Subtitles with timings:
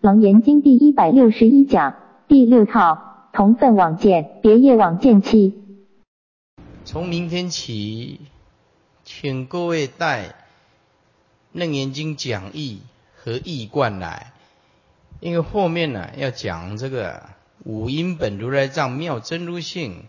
[0.00, 1.96] 楞严经第一百六十一讲
[2.28, 5.58] 第六套同分往见别业往见期。
[6.84, 8.20] 从明天起，
[9.04, 10.28] 请各位带
[11.50, 12.82] 《楞严经》讲义
[13.16, 14.34] 和义观来，
[15.18, 17.30] 因为后面呢要讲这个
[17.64, 20.04] 五音本如来藏妙真如性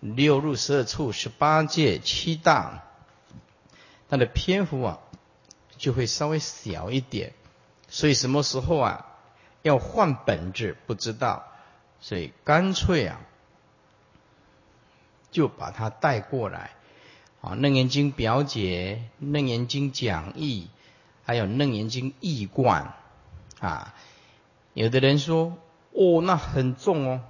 [0.00, 2.82] 六入十二处十八界七大，
[4.08, 4.98] 它的篇幅啊
[5.76, 7.32] 就会稍微小一点，
[7.88, 9.06] 所以什么时候啊
[9.62, 11.44] 要换本质不知道，
[12.00, 13.20] 所以干脆啊。
[15.32, 16.72] 就把它带过来，
[17.40, 20.68] 啊，《楞严经》表解，《楞严经》讲义，
[21.24, 22.94] 还有《楞严经》义观，
[23.60, 23.94] 啊，
[24.74, 25.56] 有的人说，
[25.92, 27.20] 哦，那很重哦，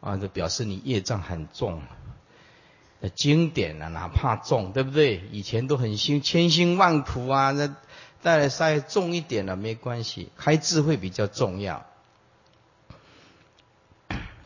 [0.00, 1.82] 啊，就表示你业障很重。
[3.00, 5.22] 那经典啊，哪怕重，对不对？
[5.30, 7.76] 以前都很辛，千辛万苦啊，那
[8.26, 11.86] 带来稍微重一点了没关系，开智慧比较重要。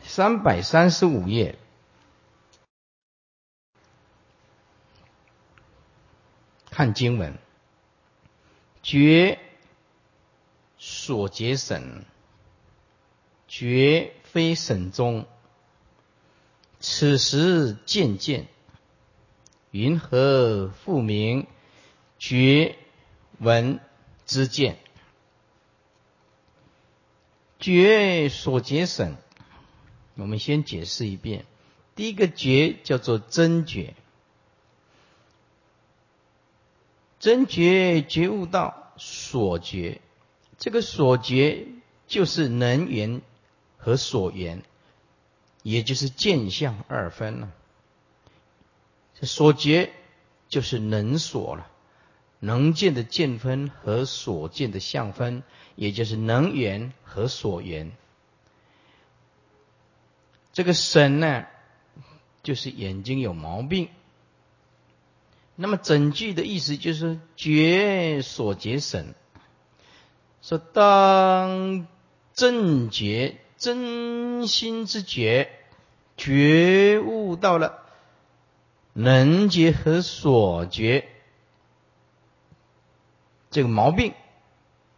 [0.03, 1.57] 三百三十五页。
[6.69, 7.39] 看经文，
[8.83, 9.39] 觉
[10.77, 12.05] 所结审，
[13.47, 15.25] 觉非审中。
[16.79, 18.45] 此时渐渐，
[19.71, 21.47] 云何复明
[22.19, 22.75] 觉
[23.41, 23.79] 闻
[24.25, 24.77] 知见？
[27.59, 29.17] 觉所结省，
[30.15, 31.45] 我们先解释一遍。
[31.95, 33.95] 第一个觉叫做真觉。
[37.19, 40.01] 真觉觉悟到所觉，
[40.57, 41.67] 这个所觉
[42.07, 43.21] 就是能缘
[43.77, 44.63] 和所缘，
[45.63, 47.51] 也就是见相二分了。
[49.21, 49.91] 所觉
[50.47, 51.70] 就是能所了，
[52.41, 55.43] 能见的见分和所见的相分，
[55.75, 57.91] 也就是能缘和所缘。
[60.51, 61.45] 这个神呢，
[62.43, 63.87] 就是眼睛有毛病。
[65.55, 69.13] 那么整句的意思就是觉所觉神，
[70.41, 71.87] 说当
[72.33, 75.51] 正觉真心之觉，
[76.17, 77.83] 觉悟到了
[78.93, 81.07] 能觉和所觉
[83.51, 84.13] 这个毛病，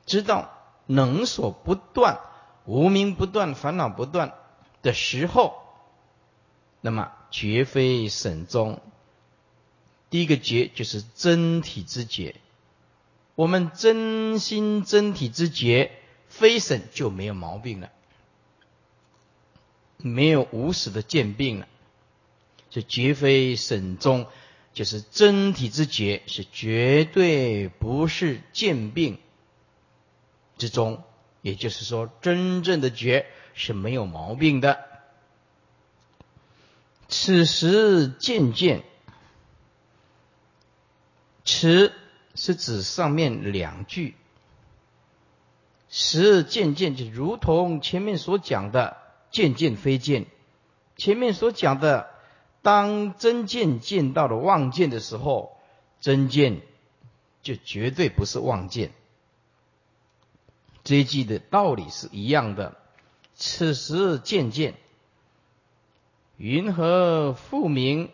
[0.06, 0.52] 知道
[0.86, 2.20] 能所不断、
[2.66, 4.34] 无名不断、烦恼不断
[4.82, 5.62] 的时候，
[6.80, 8.80] 那么绝非省中。
[10.10, 12.36] 第一个觉就是真体之觉，
[13.34, 15.92] 我们真心真体之觉，
[16.28, 17.90] 非省就没有毛病了，
[19.98, 21.68] 没有无始的见病了，
[22.70, 24.28] 就绝非省中，
[24.74, 29.20] 就是真体之觉是绝对不是见病
[30.58, 31.04] 之中，
[31.42, 34.84] 也就是说，真正的觉是没有毛病的。
[37.08, 38.84] 此时渐渐。
[41.46, 41.92] 此
[42.36, 44.16] 是指上面两句，
[45.90, 48.96] 时渐渐就如同前面所讲的
[49.30, 50.26] 渐渐非渐，
[50.96, 52.10] 前面所讲的
[52.64, 55.58] 当真见见到了妄见的时候，
[56.00, 56.62] 真见
[57.44, 58.92] 就绝对不是妄见，
[60.84, 62.78] 这一句的道理是一样的。
[63.36, 64.76] 此时渐渐，
[66.38, 68.10] 云何复明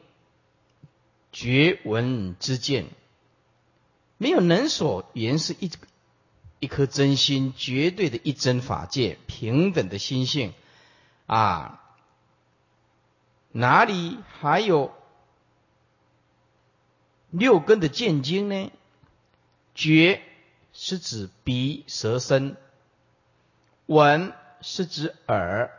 [1.31, 2.87] 觉闻之见？
[4.17, 5.69] 没有能所言是一
[6.59, 10.53] 一颗真心，绝对的一真法界，平等的心性
[11.27, 11.85] 啊！
[13.51, 14.93] 哪里还有
[17.31, 18.71] 六根的见经呢？
[19.75, 20.21] 觉
[20.73, 22.57] 是指鼻舌身，
[23.85, 25.71] 闻是指耳，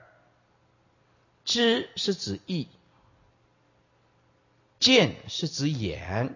[1.45, 2.69] 知是指意，
[4.79, 6.35] 见是指眼。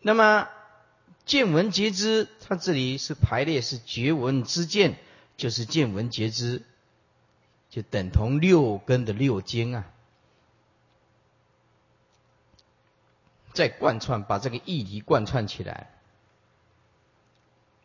[0.00, 0.48] 那么
[1.24, 4.98] 见闻觉知，它这里是排列是觉闻之见，
[5.36, 6.62] 就是见闻觉知，
[7.72, 9.90] 就等同六根的六经啊。
[13.54, 15.90] 再贯穿，把这个议题贯穿起来。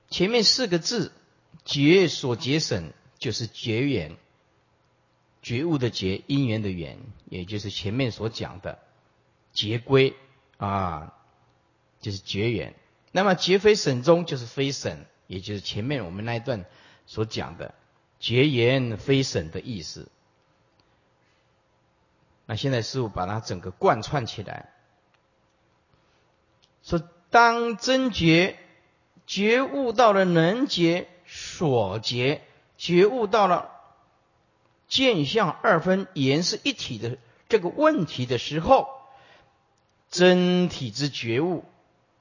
[0.09, 1.13] 前面四个字
[1.63, 4.17] “觉所觉省”，就是觉缘，
[5.41, 6.99] 觉悟的觉，因缘的缘，
[7.29, 8.79] 也就是前面所讲的
[9.53, 10.13] 结归
[10.57, 11.13] 啊。
[11.99, 12.75] 就是绝缘，
[13.11, 16.63] 那么绝非省中，就是非省，也就是前面我们那一段
[17.07, 17.73] 所讲的
[18.19, 20.09] 绝缘非审的意思。
[22.45, 24.69] 那现在师傅把它整个贯穿起来，
[26.81, 28.57] 说当真觉
[29.25, 32.41] 觉悟到了能觉、所觉，
[32.77, 33.69] 觉悟到了
[34.87, 37.17] 见相二分、言是一体的
[37.49, 38.87] 这个问题的时候，
[40.09, 41.65] 真体之觉悟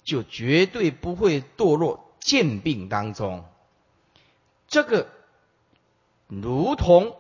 [0.02, 3.44] 就绝对不会堕落见病当中。
[4.66, 5.08] 这个
[6.28, 7.16] 如同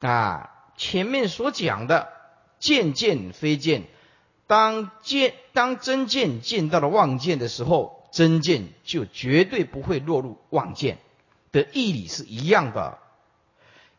[0.00, 2.08] 啊前面所讲的
[2.58, 3.84] 见见非见，
[4.46, 7.98] 当见当真见见到了妄见的时候。
[8.12, 10.98] 真见就绝对不会落入妄见
[11.52, 12.98] 的义理是一样的。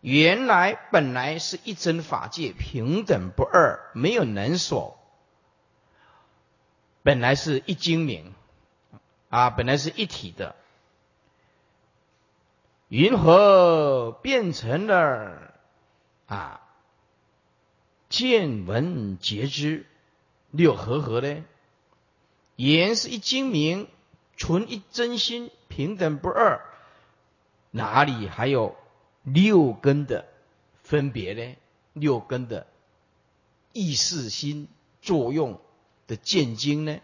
[0.02, 5.00] 原来本来是一真法界，平等不二，没有能所。
[7.04, 8.34] 本来是一精明
[9.30, 10.58] 啊，本来是一体的。
[12.92, 15.54] 云何变成了
[16.28, 16.60] 啊？
[18.10, 19.86] 见闻皆知
[20.50, 21.46] 六合合呢？
[22.58, 23.88] 言是一精明。
[24.36, 26.62] 纯一真心，平等不二，
[27.70, 28.76] 哪里还有
[29.22, 30.26] 六根的
[30.82, 31.56] 分别呢？
[31.94, 32.66] 六根的
[33.72, 34.68] 意识心
[35.00, 35.62] 作用
[36.08, 37.00] 的见经呢？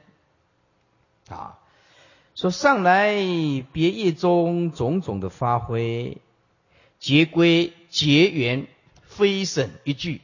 [1.30, 1.60] 啊，
[2.38, 3.16] 说上来
[3.74, 6.20] 别业中种种的发挥，
[7.00, 8.68] 结归结缘
[9.02, 10.22] 非省一句。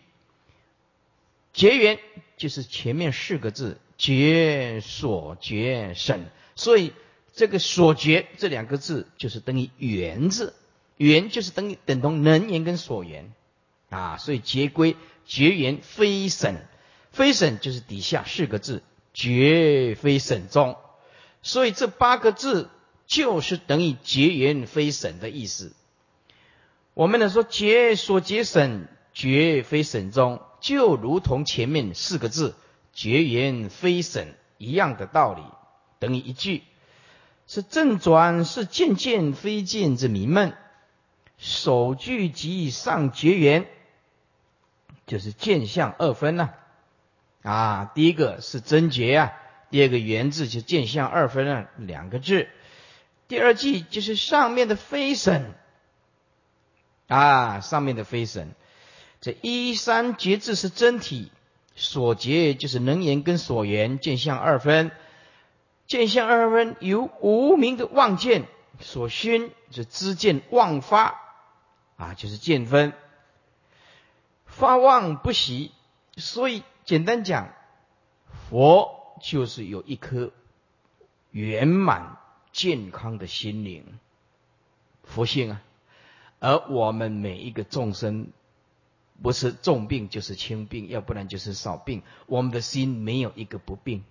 [1.54, 1.98] 结缘
[2.38, 6.26] 就是前面四个字：结所结省，
[6.56, 6.94] 所以。
[7.36, 10.54] 这个所觉这两个字就是等于缘字，
[10.98, 13.34] 缘就是等于等同能言跟所缘
[13.90, 14.96] 啊，所以结归
[15.26, 16.58] 绝缘非省，
[17.12, 18.84] 非省就是底下四个字
[19.16, 20.78] 绝非省中，
[21.44, 22.70] 所以这八个字
[23.06, 25.74] 就是等于结缘非省的意思。
[26.96, 32.56] 我们呢说结所结省绝非省中，就如同前面四个字
[32.94, 35.44] 结缘非省一样的道理，
[36.00, 36.64] 等于一句。
[37.46, 40.56] 是正转，是渐渐非渐之迷闷。
[41.38, 43.68] 首句即上结缘，
[45.06, 46.52] 就是见相二分呐。
[47.42, 49.34] 啊，第一个是真结啊，
[49.74, 52.48] 第二个缘字就见相二分啊，两个字。
[53.28, 55.56] 第二句就是上面的非神
[57.08, 58.54] 啊，上面的非神。
[59.20, 61.32] 这一三结字是真体，
[61.76, 64.92] 所结就是能言跟所言，见相二分。
[65.88, 68.46] 见相二分由无名的妄见
[68.80, 71.20] 所熏，是知见妄发
[71.98, 72.94] 啊，就是见分
[74.46, 75.72] 发妄不习。
[76.16, 77.56] 所以简单讲，
[78.52, 80.32] 佛就是有一颗
[81.32, 82.18] 圆满
[82.52, 83.86] 健康的心灵，
[85.06, 85.62] 佛性啊。
[86.40, 88.28] 而我们每一个众生，
[89.22, 94.04] 不是重病就是轻病，要不然就是少病，我们的心没有一个不病。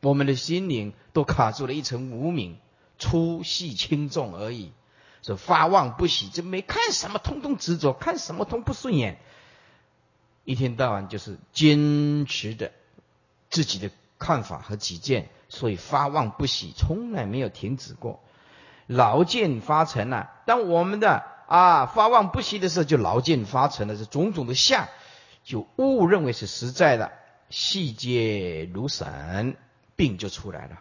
[0.00, 2.56] 我们的心灵都卡住了一层无名，
[3.00, 4.70] 粗细轻重而已，
[5.22, 9.18] 说发旺不喜，就没看什么通通执着，看什么通不顺眼，
[10.44, 12.70] 一天到晚就是坚持的
[13.52, 13.88] 自己的
[14.18, 18.18] 看法和己见，所以发妄不喜，从来没有停止过，
[18.88, 20.32] 劳见发成了。
[20.44, 24.88] 当我们的啊发妄不喜的时候，就劳见发成了，是种种的相，
[25.44, 27.12] 就误认为是实在的，
[27.50, 29.56] 细节如神。
[29.94, 30.80] 病就出来了，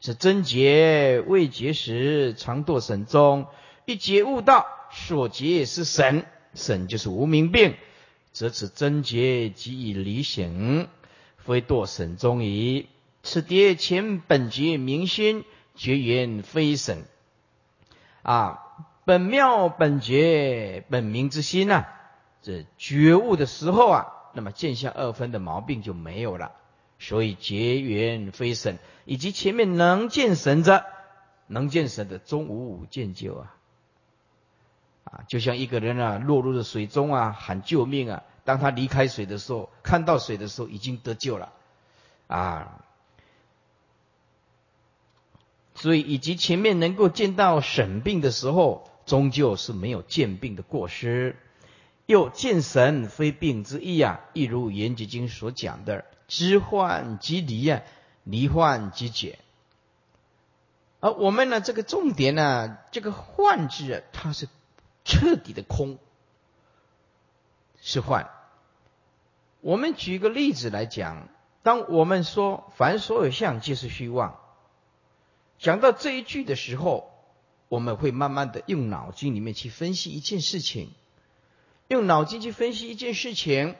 [0.00, 3.46] 是真结未结时常堕神中，
[3.84, 7.76] 一结悟道，所结也是神，神就是无名病，
[8.32, 10.88] 则此真结即以离醒，
[11.46, 12.88] 非堕神中矣。
[13.22, 17.04] 此蝶前本觉明心，觉缘非神
[18.22, 18.62] 啊，
[19.04, 21.86] 本妙本觉本明之心呐，
[22.42, 26.52] 这觉悟的时候啊，那么见相二分的毛病就没有了。
[26.98, 30.84] 所以结缘非神，以及前面能见神者，
[31.46, 33.54] 能见神的终无见救啊！
[35.04, 38.22] 啊，就像一个人啊，落入了水中啊，喊救命啊！
[38.46, 41.52] 当他离开水的时候，看到水的时候，已经得救了
[42.28, 42.82] 啊！
[45.74, 51.36] 所以以及前面能够见到神病的时候，终究是没有见病的过失。
[52.06, 56.04] 又见神非病之意啊，亦如《严结经》所讲的。
[56.28, 57.82] 知患即离啊，
[58.22, 59.40] 离患即解。
[61.00, 64.48] 而我们呢，这个重点呢，这个患字啊，它是
[65.04, 65.98] 彻底的空，
[67.82, 68.30] 是患。
[69.66, 71.28] 我们举个例子来讲，
[71.64, 74.38] 当我们说凡所有相皆是虚妄，
[75.58, 77.10] 讲到这一句的时候，
[77.66, 80.92] 我们会慢慢的用脑筋里面去分析一件事情，
[81.88, 83.74] 用脑筋去分析一件事情。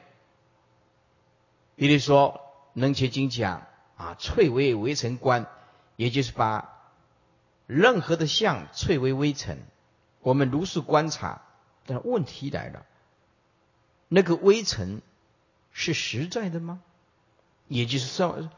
[1.77, 2.41] 比如说，
[2.73, 3.65] 能切经讲
[3.95, 5.45] 啊，翠微微尘观，
[5.95, 6.81] 也就是把
[7.65, 9.65] 任何的相翠微微尘。
[10.19, 11.43] 我们如是观察，
[11.85, 12.85] 但问题来了，
[14.09, 15.01] 那个微尘
[15.79, 16.81] 是实在的吗？
[17.67, 18.49] 也就是说，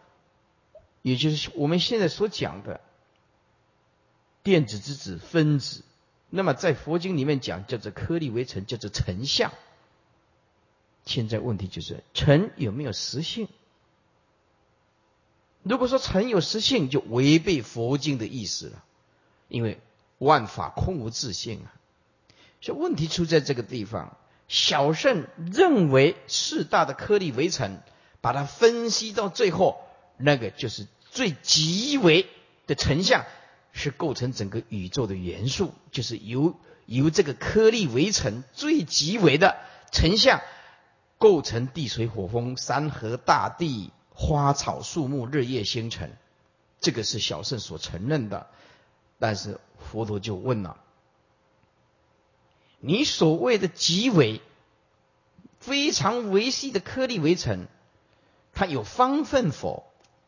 [1.01, 2.79] 也就是我们现在所讲的
[4.41, 5.83] 电子之子、分子。
[6.29, 9.51] 那么在佛经里面讲叫做颗粒为尘，叫做尘相。
[11.05, 13.49] 现在问题就是尘有没有实性？
[15.63, 18.85] 如果说尘有实性，就违背佛经的意思了，
[19.49, 19.81] 因为
[20.19, 21.75] 万法空无自性啊。
[22.61, 24.15] 所以问题出在这个地方。
[24.49, 27.81] 小圣认为四大的颗粒为尘，
[28.19, 29.81] 把它分析到最后，
[30.17, 32.27] 那个就是最极为
[32.67, 33.23] 的成像。
[33.71, 36.55] 是构成整个宇宙的元素，就是由
[36.87, 39.57] 由这个颗粒为尘最极为的
[39.91, 40.41] 成像，
[41.19, 46.17] 构成地水火风山河大地花草树木日夜星辰，
[46.81, 48.47] 这个是小圣所承认的。
[49.19, 50.77] 但是佛陀就问了：
[52.79, 54.41] 你所谓的极为
[55.59, 57.67] 非常维细的颗粒为尘，
[58.53, 59.83] 它有方分否？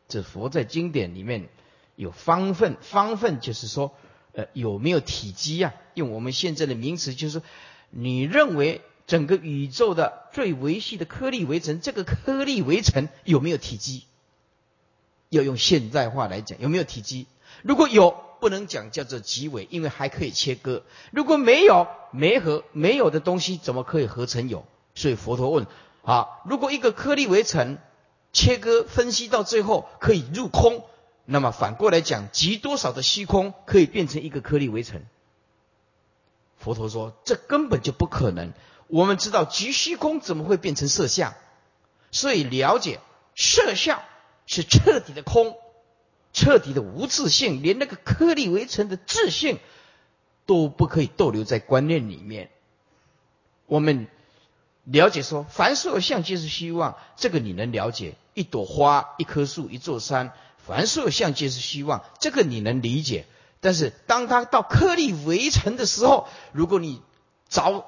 [0.08, 1.48] 这佛在经典里面。
[1.94, 3.94] 有方分，方分就是说，
[4.32, 5.74] 呃，有没有体积啊？
[5.92, 7.42] 用我们现在的名词，就是
[7.90, 14.04] 你认为整个宇宙的最维系的颗粒围层，这个颗粒围层有没有体积？
[15.28, 17.26] 要用现代化来讲，有没有体积？
[17.62, 20.82] 如果有，不能讲叫做极尾，因为还可以切割；
[21.12, 24.66] 如果没有，没合没有的东西，怎么可以合成有？
[24.96, 25.68] 所以佛陀问：
[26.02, 27.78] 啊，如果一个颗粒围层
[28.32, 30.84] 切割分析到最后可以入空？
[31.24, 35.06] 那么反过来讲，集多少的虚空可以变成一个颗粒微尘？
[36.58, 38.52] 佛陀说，这根本就不可能。
[38.88, 41.32] 我们知道，集虚空怎么会变成色相？
[42.10, 42.98] 所以了解
[43.36, 44.02] 色相
[44.46, 45.56] 是彻底的空，
[46.32, 49.58] 彻底的无自信，连那个颗粒微尘的自信
[50.46, 52.50] 都不可以逗留在观念里面。
[53.66, 54.06] 我们
[54.84, 58.14] 了解说，凡所有相皆是虚妄，这个你能了解？
[58.34, 60.32] 一朵花，一棵树，一座山。
[60.56, 63.26] 凡所有相皆是虚妄，这个你能理解。
[63.60, 67.02] 但是当它到颗粒围成的时候，如果你
[67.48, 67.86] 着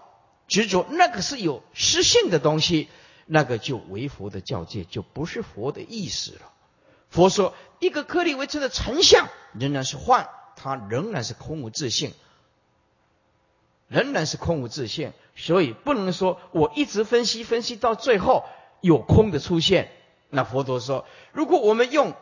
[0.49, 2.89] 执着那个是有失性的东西，
[3.27, 6.53] 那个就为佛的教界，就不是佛的意思了。
[7.15, 12.13] 佛说，一个颗粒围成的成像仍然是幻，它仍然是空无自性，
[13.87, 15.13] 仍然是空无自性。
[15.37, 18.45] 所以不能说我一直分析分析到最后
[18.81, 19.93] 有空的出现。
[20.29, 22.15] 那佛陀说，如果我们用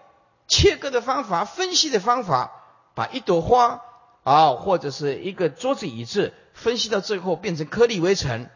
[0.46, 2.52] 切割的方法，分析的方法，
[2.94, 3.80] 把一朵花
[4.24, 8.50] 啊，或者是一个桌子椅子，分析到最后变成颗粒微尘。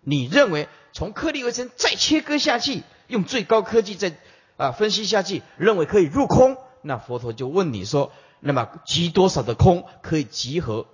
[0.00, 4.16] 你认为从颗粒微尘再切割下去，用最高科技再
[4.58, 6.58] 啊分析下去，认为可以入空？
[6.82, 10.86] 那佛陀就问你说：那么集多少的空可以集合？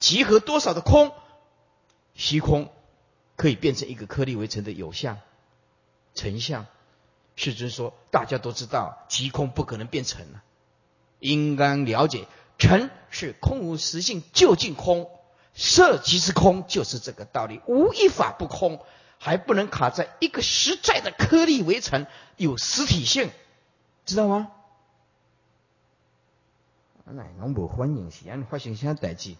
[0.00, 1.12] 集合多少的空？
[2.14, 2.70] 虚空
[3.36, 5.18] 可以变成一个颗粒为尘的有相、
[6.16, 6.66] 成像？
[7.36, 10.42] 世尊说：“大家都知道，即空不可能变成了，
[11.20, 12.26] 应当了解，
[12.58, 15.08] 成是空无实性，究竟空，
[15.54, 17.60] 色即是空，就是这个道理。
[17.66, 18.80] 无一法不空，
[19.18, 22.06] 还不能卡在一个实在的颗粒围成，
[22.36, 23.30] 有实体性，
[24.04, 24.52] 知道吗？”
[27.10, 29.34] 那侬无欢迎是安发生啥代志？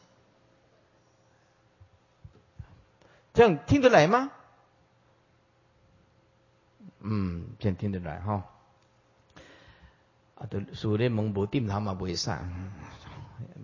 [3.35, 4.31] 这样听得来吗？
[7.01, 8.45] 嗯，先听得来哈。
[10.35, 12.73] 啊，都属于蒙古定他嘛不会散，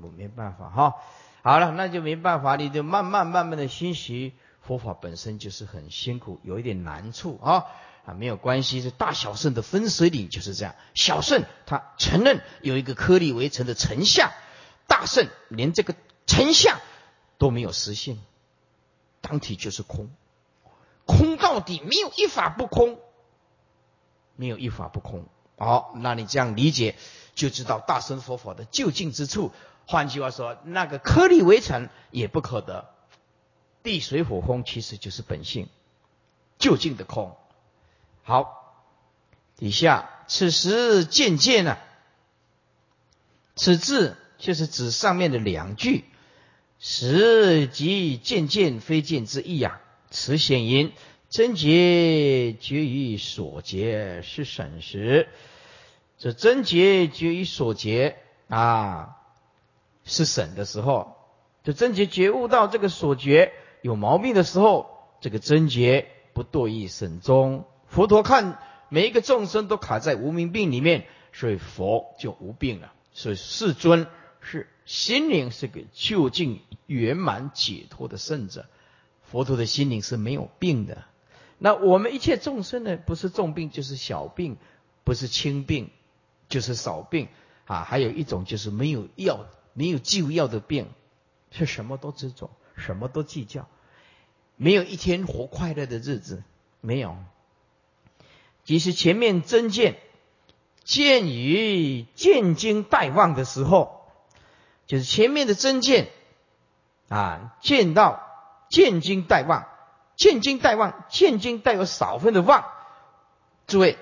[0.02, 0.94] 我没办法哈。
[1.42, 4.34] 好了，那就没办法，你就慢慢慢慢的学习
[4.66, 7.66] 佛法本身就是很辛苦，有一点难处啊
[8.04, 10.74] 啊，没有关系，是大小圣的分水岭就是这样。
[10.94, 14.32] 小圣他承认有一个颗粒围成的成像，
[14.86, 15.94] 大圣连这个
[16.26, 16.80] 成像
[17.38, 18.18] 都没有实现，
[19.20, 20.10] 当体就是空，
[21.04, 22.98] 空到底没有一法不空。
[24.36, 25.26] 没有一法不空。
[25.56, 26.96] 好，那你这样理解，
[27.36, 29.52] 就知道大乘佛法的究竟之处。
[29.86, 32.93] 换句话说，那个颗粒为尘也不可得，
[33.84, 35.68] 地水火风其实就是本性，
[36.58, 37.36] 究竟的空。
[38.22, 38.74] 好，
[39.56, 41.76] 底下此时渐渐呢，
[43.54, 46.06] 此字就是指上面的两句，
[46.78, 49.80] 时即渐渐非渐之意啊。
[50.10, 50.90] 此显言。
[51.28, 55.28] 贞洁决于所结是审时，
[56.16, 58.16] 这贞洁决于所结
[58.48, 59.16] 啊，
[60.04, 61.16] 是审的时候。
[61.64, 63.52] 这贞洁觉悟到这个所觉
[63.84, 64.88] 有毛病的时候，
[65.20, 67.66] 这个贞洁不堕于审中。
[67.86, 72.94] 佛陀看每一个众生都卡在无名病里面，所以佛就无病了。
[73.12, 74.06] 所以世尊
[74.40, 78.64] 是心灵是个究竟圆满解脱的圣者，
[79.22, 81.04] 佛陀的心灵是没有病的。
[81.58, 84.56] 那我们一切众生呢，不是重病就是小病，
[85.04, 85.90] 不是轻病
[86.48, 87.28] 就是少病
[87.66, 90.88] 啊，还有一种就是没有药、没有救药的病，
[91.50, 93.68] 是什么都执着，什么都计较，
[94.56, 96.42] 没有一天活快乐的日子，
[96.80, 97.16] 没有。
[98.64, 99.98] 即使前面真见，
[100.84, 104.06] 见于见经待望的时候，
[104.86, 106.08] 就是前面的真见
[107.08, 108.22] 啊，见到
[108.68, 109.66] 见经待望，
[110.16, 112.64] 见经待望，见经带有少分的望。
[113.66, 113.98] 诸位，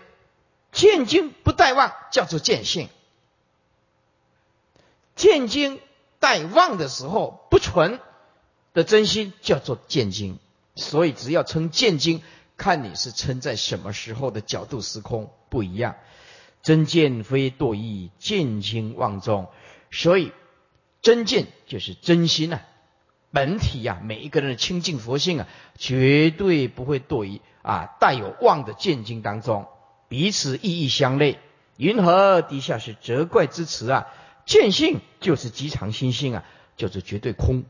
[0.73, 2.88] 见经不待望叫做见性，
[5.14, 5.81] 见经
[6.19, 8.00] 待望的时候不纯
[8.75, 10.38] 的真心叫做见经，
[10.75, 12.23] 所以只要称见经。
[12.59, 15.97] 看你是称在什么时候的角度时空不一样，
[16.62, 19.49] 真见非堕意，见经望中，
[19.91, 20.33] 所以
[21.00, 22.62] 真见就是真心啊，
[23.33, 29.67] 本体呀，每一个人的清净佛性啊，绝对不会堕于啊带有妄的见经当中，
[30.09, 31.41] 彼此意义相类。
[31.79, 34.07] 云何底下是责怪之词啊？
[34.47, 36.45] 见性就是极常心性啊，
[36.76, 37.64] 就是绝对空，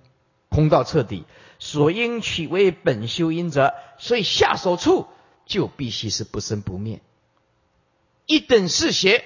[0.52, 1.24] 空到彻底。
[1.58, 5.06] 所应取为本修因者，所以下手处
[5.46, 7.00] 就必须是不生不灭。
[8.26, 9.24] 一等是邪，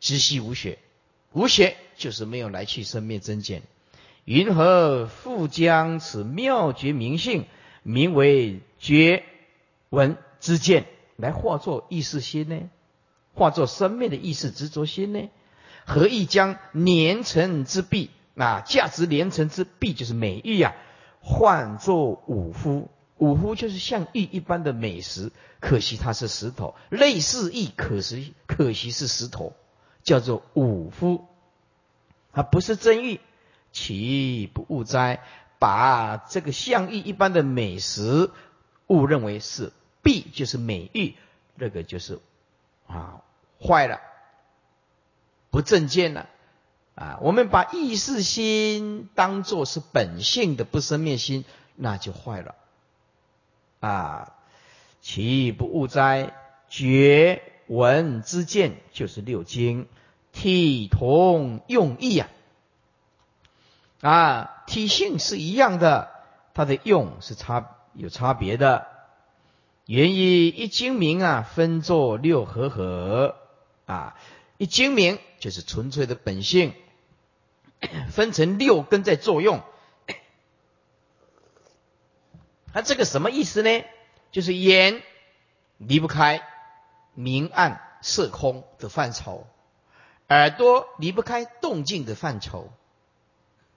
[0.00, 0.78] 直系无学，
[1.32, 3.62] 无邪就是没有来去生灭真见。
[4.24, 7.46] 云何复将此妙绝明性，
[7.84, 9.22] 名为觉
[9.88, 12.70] 闻之见，来化作意识心呢？
[13.34, 15.28] 化作生命的意识执着心呢？
[15.86, 18.60] 何以将年成之弊那？
[18.60, 20.76] 价值连城之璧就是美玉呀。
[21.20, 29.54] 换作五夫，五夫就是像玉一般的美食，可惜它是石头，类似玉，可惜可惜是石头，
[30.04, 31.26] 叫做五夫，
[32.32, 33.20] 它不是真玉，
[33.72, 35.20] 其不误哉？
[35.58, 38.30] 把这个像玉一般的美食
[38.86, 39.72] 误认为是
[40.02, 41.16] 璧，就是美玉，
[41.56, 42.20] 那个就是
[42.86, 43.22] 啊
[43.60, 44.00] 坏了，
[45.50, 46.28] 不正见了。
[46.98, 51.44] 啊，我们把意识心当作是本性的不生灭心，
[51.76, 52.56] 那就坏了。
[53.78, 54.32] 啊，
[55.00, 56.34] 其不误哉？
[56.68, 59.86] 觉闻之见就是六经，
[60.32, 62.28] 体同用意啊。
[64.00, 66.10] 啊，体性是一样的，
[66.52, 68.88] 它的用是差有差别的。
[69.86, 73.36] 原以一精明啊，分作六合合
[73.86, 74.16] 啊，
[74.56, 76.74] 一精明就是纯粹的本性。
[78.10, 79.62] 分成六根在作用，
[82.74, 83.84] 那这个什么意思呢？
[84.30, 85.02] 就是眼
[85.78, 86.42] 离不开
[87.14, 89.46] 明暗色空的范畴，
[90.28, 92.70] 耳朵离不开动静的范畴，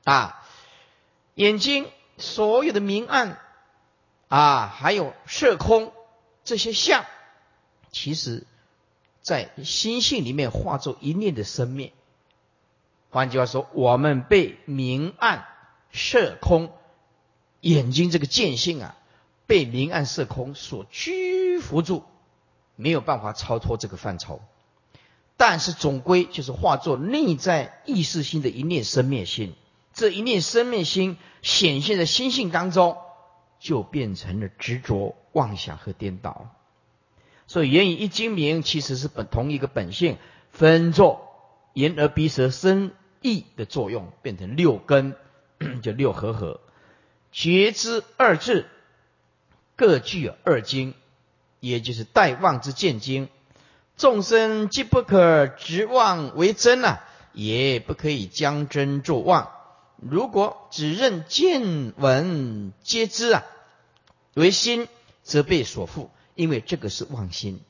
[0.04, 0.46] 啊，
[1.36, 3.40] 眼睛所有的明暗
[4.28, 5.94] 啊，还有色空
[6.44, 7.06] 这些相，
[7.92, 8.46] 其实
[9.22, 11.94] 在心性里面化作一念的生灭。
[13.12, 15.46] 换句话说，我们被明暗
[15.92, 16.72] 色空
[17.60, 18.96] 眼睛这个见性啊，
[19.48, 22.04] 被明暗色空所拘服住，
[22.78, 24.42] 没有办法超脱这个范畴。
[25.36, 29.56] 但是总归就是化作内在意识心的一念生灭心，
[29.94, 32.96] 这一念生灭心显现在心性当中，
[33.60, 36.48] 就变成了执着、妄想和颠倒。
[37.46, 40.18] 所以，言语一精明，其实是本同一个本性，
[40.52, 41.28] 分作
[41.74, 42.94] 眼、耳、鼻、舌、身。
[43.22, 45.16] 意的作用变成六根，
[45.84, 46.60] 就六合合。
[47.32, 48.66] 觉知二字
[49.76, 50.94] 各具二经，
[51.60, 53.30] 也就是待望之见经。
[53.96, 57.04] 众生既不可执妄为真啊，
[57.34, 59.52] 也不可以将真作妄。
[59.98, 63.44] 如果只认见闻皆知啊
[64.34, 64.88] 为心，
[65.22, 67.62] 则被所缚，因为这个是妄心，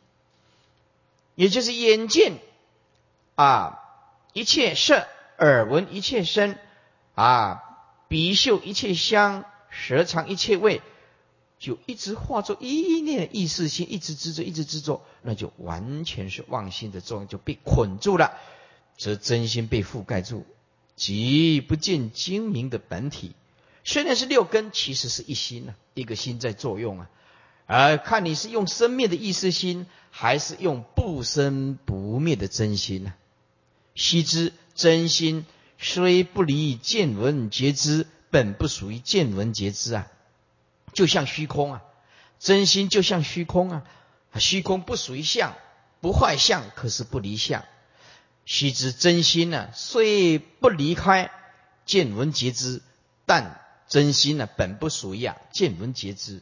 [1.36, 2.40] 也就是眼见
[3.36, 3.80] 啊
[4.32, 5.06] 一切色。
[5.42, 6.56] 耳闻一切声，
[7.16, 7.64] 啊，
[8.08, 10.84] 鼻嗅一切香，舌尝一切味，
[11.58, 18.38] 就一直化作一念意识心，一直执着，一直执着，那就完全是妄心的作用，就被捆住了，
[19.00, 20.46] 则真心被覆盖住，
[20.96, 23.34] 即不见精明的本体。
[23.84, 27.10] 虽然是六根，其实是一心啊，一个心在作用啊，
[27.66, 33.16] 而看你是用生灭的意识心，还是用不生不灭的真心呢？
[33.96, 34.54] 须知。
[34.76, 35.46] 真心
[35.78, 40.08] 虽不离见闻觉知，本不属于见闻觉知啊，
[40.94, 41.82] 就像虚空啊，
[42.40, 43.84] 真心就像虚空啊，
[44.36, 45.56] 虚空不属于相，
[46.00, 47.66] 不坏相，可是不离相。
[48.46, 51.32] 须知真心呢，虽不离开
[51.86, 52.82] 见闻觉知，
[53.26, 56.42] 但真心呢，本不属于啊见闻觉知，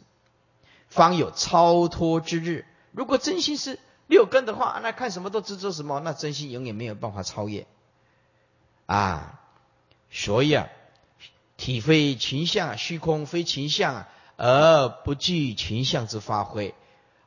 [0.88, 2.66] 方有超脱之日。
[2.92, 7.68] 如果真心是六根的话，那看什么都执着什么，那真心永远没有办法超越。
[8.94, 9.40] 啊。
[10.12, 10.68] 所以啊，
[11.56, 16.74] 体非情相，虚空非情相，而不具情相之发挥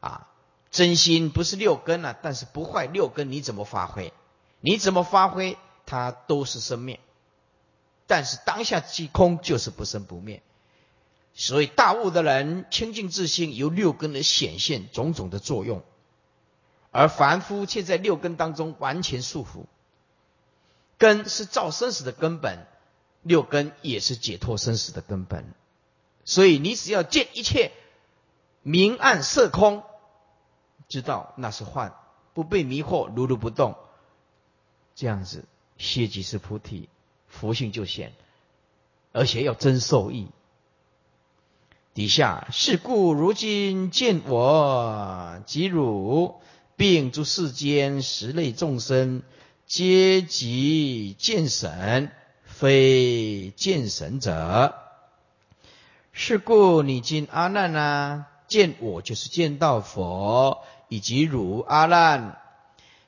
[0.00, 0.28] 啊。
[0.70, 4.12] 真心不是六根啊，但是不坏六根，你怎么发挥？
[4.60, 6.98] 你怎么发挥，它都是生灭。
[8.06, 10.42] 但是当下即空，就是不生不灭。
[11.34, 15.82] 所以大悟的人清净自信，由六根的显现种种的作用。
[16.90, 19.64] 而凡夫却在六根当中完全束缚，
[21.02, 22.64] 根是造生死的根本，
[23.22, 25.52] 六根也是解脱生死的根本。
[26.24, 27.72] 所以你只要见一切
[28.62, 29.82] 明暗色空，
[30.86, 31.92] 知道那是幻，
[32.34, 33.74] 不被迷惑，如如不动，
[34.94, 35.44] 这样子，
[35.76, 36.88] 歇即是菩提，
[37.26, 38.12] 佛性就现，
[39.10, 40.28] 而且要真受益。
[41.94, 46.40] 底下是故如今见我即汝。
[46.74, 49.22] 并诸世间十类众生，
[49.66, 52.10] 皆即见神，
[52.44, 54.74] 非见神者。
[56.12, 62.38] 是故你今阿难啊，见我就是见到佛，以及汝阿难。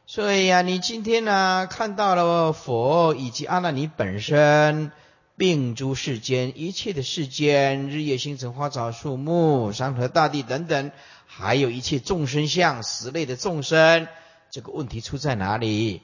[0.06, 4.90] 所以呀，你今天呢，看到了佛以及阿难你本身，
[5.36, 10.92] 并诸世间一切的世间，日夜星辰花草树木山河大地等等。
[11.26, 14.08] 还有一切众生相，十类的众生，
[14.50, 16.00] 这个问题出在哪里？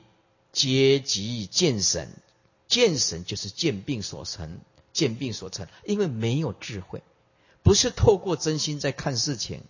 [0.52, 2.08] 阶级见神，
[2.68, 4.60] 见神就是见病所成，
[4.92, 7.02] 见病所成，因为没有智慧，
[7.62, 9.62] 不是透过真心在看事情，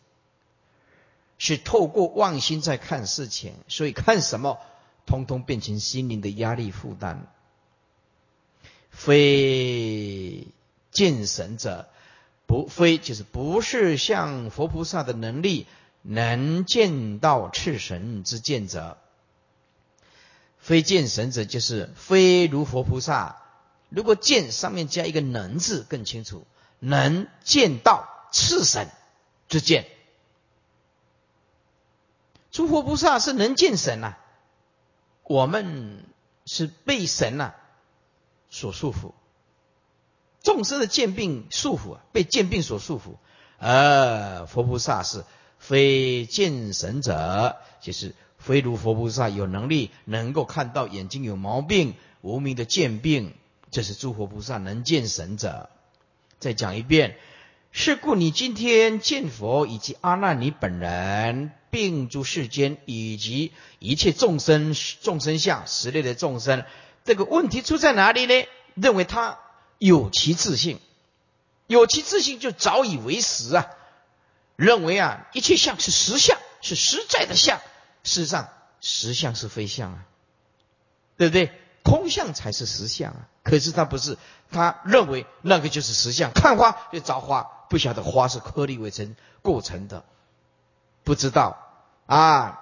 [1.39, 4.59] 是透过妄心在看事情，所以看什么，
[5.07, 7.27] 通通变成心灵的压力负担。
[8.91, 10.47] 非
[10.91, 11.89] 见神者。
[12.47, 15.69] 不非就是不是像佛菩萨的能力
[16.03, 18.99] 能见到赤神之见者，
[20.71, 23.43] 非见神者就是非如佛菩萨。
[23.89, 26.47] 如果见上面加一个能字更清楚，
[26.79, 28.87] 能见到赤神
[29.49, 29.89] 之见。
[32.53, 34.15] 诸佛菩萨是能见神呐，
[35.25, 36.05] 我们
[36.47, 37.55] 是被神呐
[38.49, 39.11] 所束缚。
[40.41, 43.17] 众生的见病束缚啊，被见病所束缚。
[43.59, 45.25] 而佛菩萨是
[45.59, 53.35] 非见神者，就是非如佛菩萨有能力能够看到眼睛有毛病，无名的见病，
[53.71, 55.71] 这是诸佛菩萨能见神者。
[56.41, 57.17] 再讲一遍，
[57.71, 66.65] 是故你今天见佛以及阿难你本人，并诸世间以及一切众生众生相十类的众生，
[67.05, 68.45] 这个问题出在哪里呢？
[68.75, 69.39] 认为他。
[69.83, 70.79] 有其自信，
[71.67, 73.67] 有其自信就早已为实啊！
[74.57, 77.63] 认为啊，一切相是实相，是实在的相。
[78.03, 78.49] 事实上，
[78.81, 80.07] 实相是非相啊，
[81.17, 81.53] 对不对？
[81.83, 83.29] 空相才是实相啊！
[83.43, 84.19] 可是他不是，
[84.51, 86.31] 他认为那个就是实相。
[86.33, 90.05] 看花就找花，不晓得花是颗粒为成构成的，
[91.05, 91.59] 不知道
[92.07, 92.61] 啊。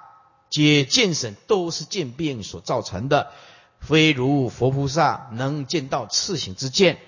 [0.50, 3.32] 皆见神都是见病所造成的，
[3.80, 6.98] 非如佛菩萨能见到次行之见。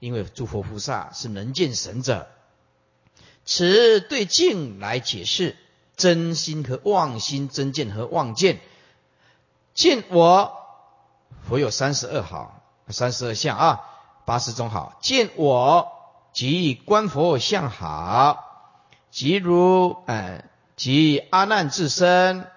[0.00, 2.28] 因为诸佛菩萨是能见神者，
[3.44, 5.56] 此对境来解释
[6.00, 8.58] 真心和妄心，真见和妄见。
[9.74, 10.56] 见我
[11.46, 13.80] 佛有三十二好，三十二相啊，
[14.24, 14.98] 八十种好。
[15.02, 15.92] 见我
[16.32, 18.72] 即观佛相好，
[19.10, 22.50] 即如哎，即阿难自身。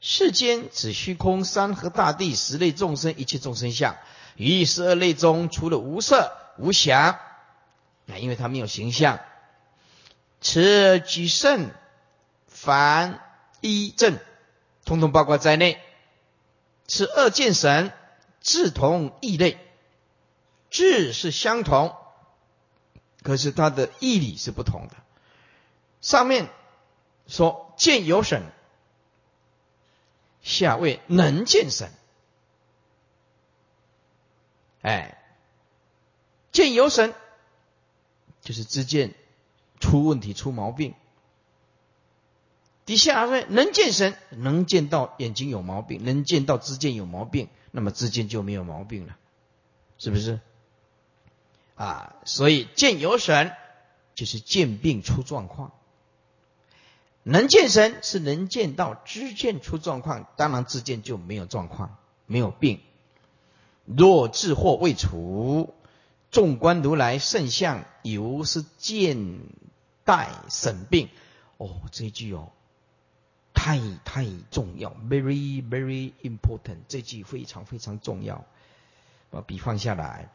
[0.00, 3.96] 世间只虚空、山河大地、十类众生、一切众生相。
[4.36, 6.32] 于十二类中，除了无色。
[6.56, 7.18] 无想，
[8.08, 9.20] 啊因为他没有形象。
[10.40, 11.70] 此举胜
[12.62, 13.20] 凡
[13.62, 14.18] 一正，
[14.84, 15.80] 通通包括在内。
[16.86, 17.90] 此二见神，
[18.42, 19.58] 志同异类，
[20.68, 21.96] 志是相同，
[23.22, 24.96] 可是它的义理是不同的。
[26.02, 26.50] 上面
[27.26, 28.42] 说见有神，
[30.42, 31.90] 下位能见神，
[34.82, 35.16] 哎。
[36.52, 37.14] 见有神，
[38.42, 39.14] 就是知见
[39.78, 40.94] 出问题、出毛病。
[42.90, 49.16] 底下说能见神，能见到眼睛有毛病，能见到知见有毛病，那么知见就没有毛病了，
[49.96, 50.40] 是不是？
[51.76, 53.52] 啊，所以见有神
[54.16, 55.70] 就是见病出状况，
[57.22, 62.80] 能见神是能见到知见出状况，当然知见就没有状况，没有病。
[63.84, 65.72] 若智惑未除，
[66.32, 69.38] 纵观如来圣相，犹是见
[70.02, 71.08] 待审病。
[71.56, 72.50] 哦，这一句哦，
[73.62, 76.78] 太太重要，very very important。
[76.88, 78.46] 这句非常非常重要，
[79.28, 80.30] 把笔放下来。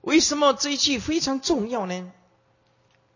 [0.00, 2.10] 为什么这一句非常重要呢？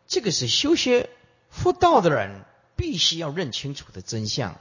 [0.07, 1.11] 这个是修学
[1.51, 2.45] 佛道的人
[2.77, 4.55] 必须要认清楚的真相。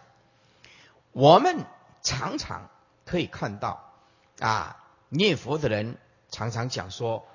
[1.11, 1.67] 我们
[2.01, 2.71] 常常
[3.05, 3.93] 可以看到，
[4.39, 5.99] 啊，念佛的人
[6.31, 7.27] 常常讲说，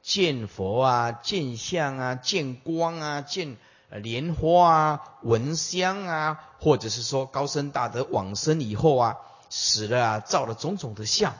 [0.00, 3.58] 见佛啊，见相啊，见光啊，见
[3.90, 9.16] 莲花啊，闻香啊，或者是说高僧大德往生以后啊，
[9.48, 11.34] 死了啊，造了种种的相。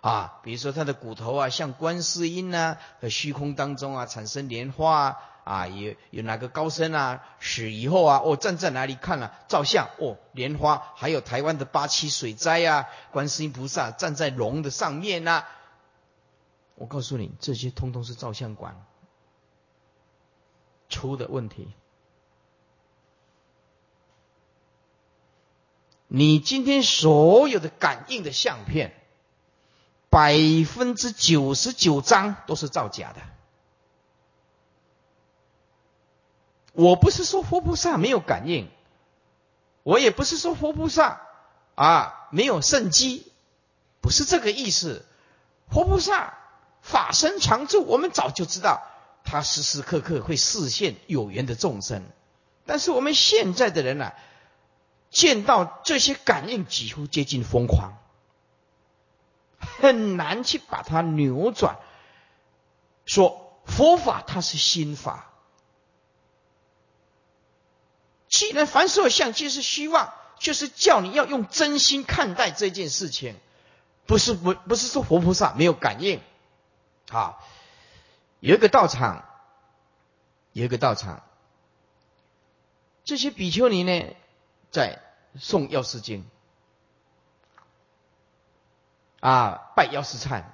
[0.00, 15.44] 啊，比如说他的骨头啊，像观世音呐，和虚空当中啊，产生莲花啊，啊，有有哪个高僧啊，死以后啊，哦，站在哪里看了照相，哦，莲花，还有台湾的八七水灾啊，观世音菩萨站在龙的上面呐，
[16.76, 18.82] 我告诉你，这些通通是照相馆
[20.88, 21.68] 出的问题。
[26.12, 28.92] 你今天所有的感应的相片。
[30.10, 30.34] 百
[30.66, 33.20] 分之九十九张都是造假的。
[36.72, 38.68] 我不是说佛菩萨没有感应，
[39.84, 41.20] 我也不是说佛菩萨
[41.76, 43.30] 啊没有圣机，
[44.00, 45.06] 不是这个意思。
[45.70, 46.34] 佛菩萨
[46.82, 48.82] 法身常住，我们早就知道，
[49.22, 52.02] 他时时刻刻会视现有缘的众生。
[52.66, 54.12] 但是我们现在的人呢，
[55.10, 57.98] 见到这些感应，几乎接近疯狂。
[59.58, 61.78] 很难去把它扭转，
[63.04, 65.26] 说佛法它是心法。
[68.28, 73.36] 既然凡所有相皆是虚妄，就是叫你要用真心看待这件事情，
[74.06, 76.20] 不是不不是说佛菩萨没有感应。
[77.10, 77.38] 啊，
[78.38, 79.24] 有一个道场，
[80.52, 81.24] 有一个道场，
[83.04, 84.04] 这些比丘尼呢，
[84.70, 85.00] 在
[85.36, 86.28] 诵药师经。
[89.20, 90.44] 啊，拜药师忏。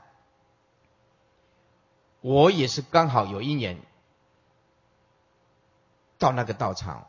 [2.21, 3.81] 我也是刚好有一年
[6.19, 7.07] 到那个道场，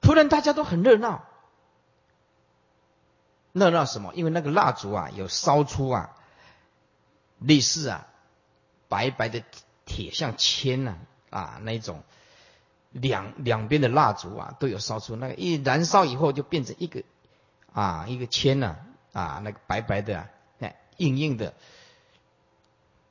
[0.00, 1.24] 突然大家都很热闹，
[3.52, 4.12] 热闹什么？
[4.14, 6.16] 因为那个蜡烛啊，有烧出啊，
[7.38, 8.08] 类似啊，
[8.88, 9.44] 白白的
[9.84, 10.96] 铁像铅呐
[11.30, 12.02] 啊那种，
[12.92, 17.02] 两两边的蜡烛啊都有烧出，那个一燃烧以后就变成一个
[17.72, 18.76] 啊一个铅呐。
[19.12, 20.26] 啊，那个白白的，
[20.58, 21.52] 哎，硬硬的，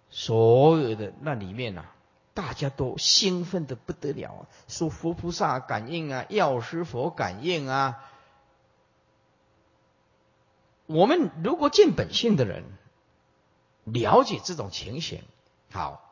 [0.09, 1.85] 所有的那里面呐，
[2.33, 8.03] 大家都兴奋的不得了啊，说佛菩萨感应啊，药师佛感应啊。
[10.87, 12.63] 我们如果见本性的人，
[13.83, 15.21] 了解这种情形，
[15.69, 16.10] 好，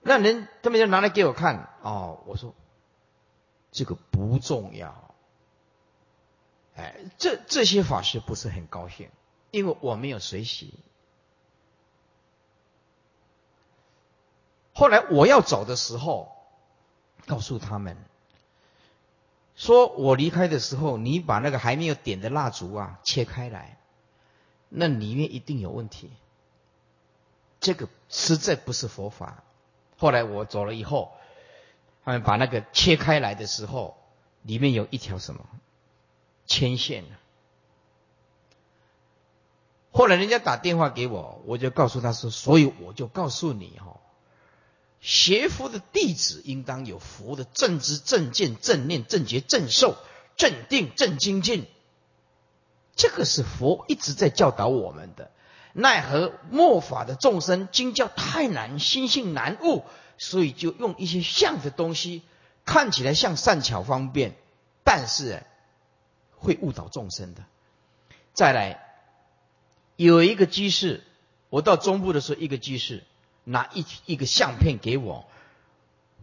[0.00, 2.54] 那人他们就拿来给我看，哦，我说
[3.72, 5.14] 这个不重要。
[6.76, 9.10] 哎，这这些法师不是很高兴，
[9.50, 10.74] 因为我没有随喜。
[14.72, 16.30] 后来我要走的时候，
[17.26, 17.96] 告诉他们，
[19.56, 23.76] 说我离开的时候，你把那个还没有点的蜡烛啊切开来，
[24.68, 26.12] 那里面一定有问题。
[27.58, 29.42] 这个实在不是佛法。
[29.98, 31.12] 后来我走了以后，
[32.04, 33.98] 他们把那个切开来的时候，
[34.42, 35.44] 里面有一条什么？
[36.46, 37.10] 牵线了。
[39.90, 44.00] 后来人家打电话给我，我就告诉他说：“所以我就告诉你哈，
[45.00, 49.96] 学佛的弟子应当有佛的正知、正见、正念、正觉、正受、
[50.36, 51.66] 正定、正精进。
[52.94, 55.30] 这个是佛一直在教导我们的。
[55.72, 59.84] 奈何末法的众生经教太难，心性难悟，
[60.18, 62.22] 所以就用一些像的东西，
[62.64, 64.34] 看起来像善巧方便，
[64.84, 65.42] 但是。”
[66.40, 67.42] 会误导众生的。
[68.32, 68.80] 再来，
[69.96, 71.02] 有一个居士，
[71.50, 73.02] 我到中部的时候，一个居士
[73.42, 75.26] 拿一一个相片给我，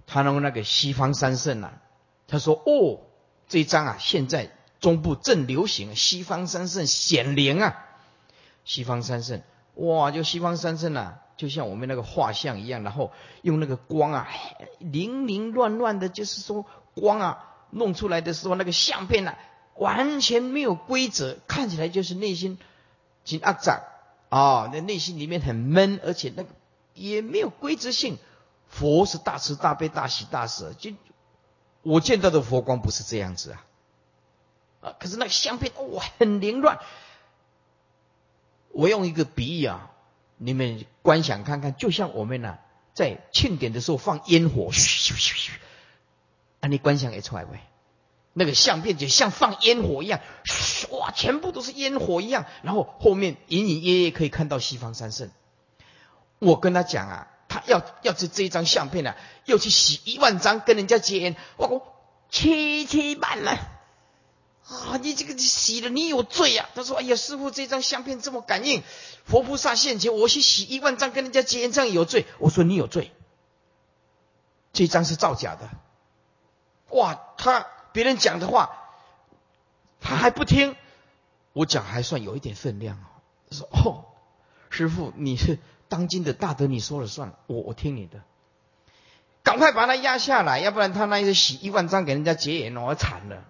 [0.07, 1.81] 他用那个西方三圣啊，
[2.29, 3.01] 他说：“哦，
[3.49, 7.85] 这张啊，现在中部正流行西方三圣显灵啊，
[8.65, 9.41] 西方三圣，
[9.75, 14.27] 哇，就西方三圣啊，就像我们那个画像一样，然后用那个光啊，
[14.79, 19.37] 零零乱乱的，就是说光啊弄出来的时候，那个相片啊。”
[19.77, 22.57] 完全没有规则，看起来就是内心
[23.25, 23.81] 紧压胀
[24.29, 26.49] 啊，那内心里面很闷，而且那个
[26.93, 28.17] 也没有规则性。
[28.69, 30.91] 佛是大慈大悲大喜大舍，就
[31.81, 33.65] 我见到的佛光不是这样子啊，
[34.79, 36.79] 啊，可是那个相片哇很凌乱。
[38.75, 39.89] 我用一个比喻啊，
[40.35, 42.57] 你们观想看看，就像我们呢
[42.93, 45.51] 在庆典的时候放烟火，嘘嘘嘘，
[46.59, 47.57] 啊，你观想也出来没？
[48.33, 50.19] 那个相片就像放烟火一样，
[50.91, 55.31] 哇，全部都是烟火一样，然后后面隐隐约约可以看到西方三圣。
[56.39, 61.81] 我跟他讲啊，他要要这这一张相片啊，要去洗一万张跟人家结缘，我
[62.29, 63.74] 七七万了！
[64.67, 66.69] 啊你这个洗了你有罪呀！
[66.75, 68.83] 他说：哎呀，师傅这张相片这么感应，
[69.25, 72.25] 佛菩萨现前，我去洗一万张跟人家结缘，这样有罪。
[72.39, 73.11] 我说你有罪，
[74.73, 75.69] 这张是造假的。
[76.89, 77.67] 哇，他。
[77.95, 78.71] 别人讲的话，
[80.01, 80.75] 他还不听。
[81.53, 83.07] 我讲还算有一点分量哦。
[83.51, 84.03] 说哦，
[84.69, 88.21] 师傅你是当今的大德，你说了算，我我听你的。
[89.43, 93.45] 赶快把他压下来，要不然他那一洗一万张给人家结缘，我惨了。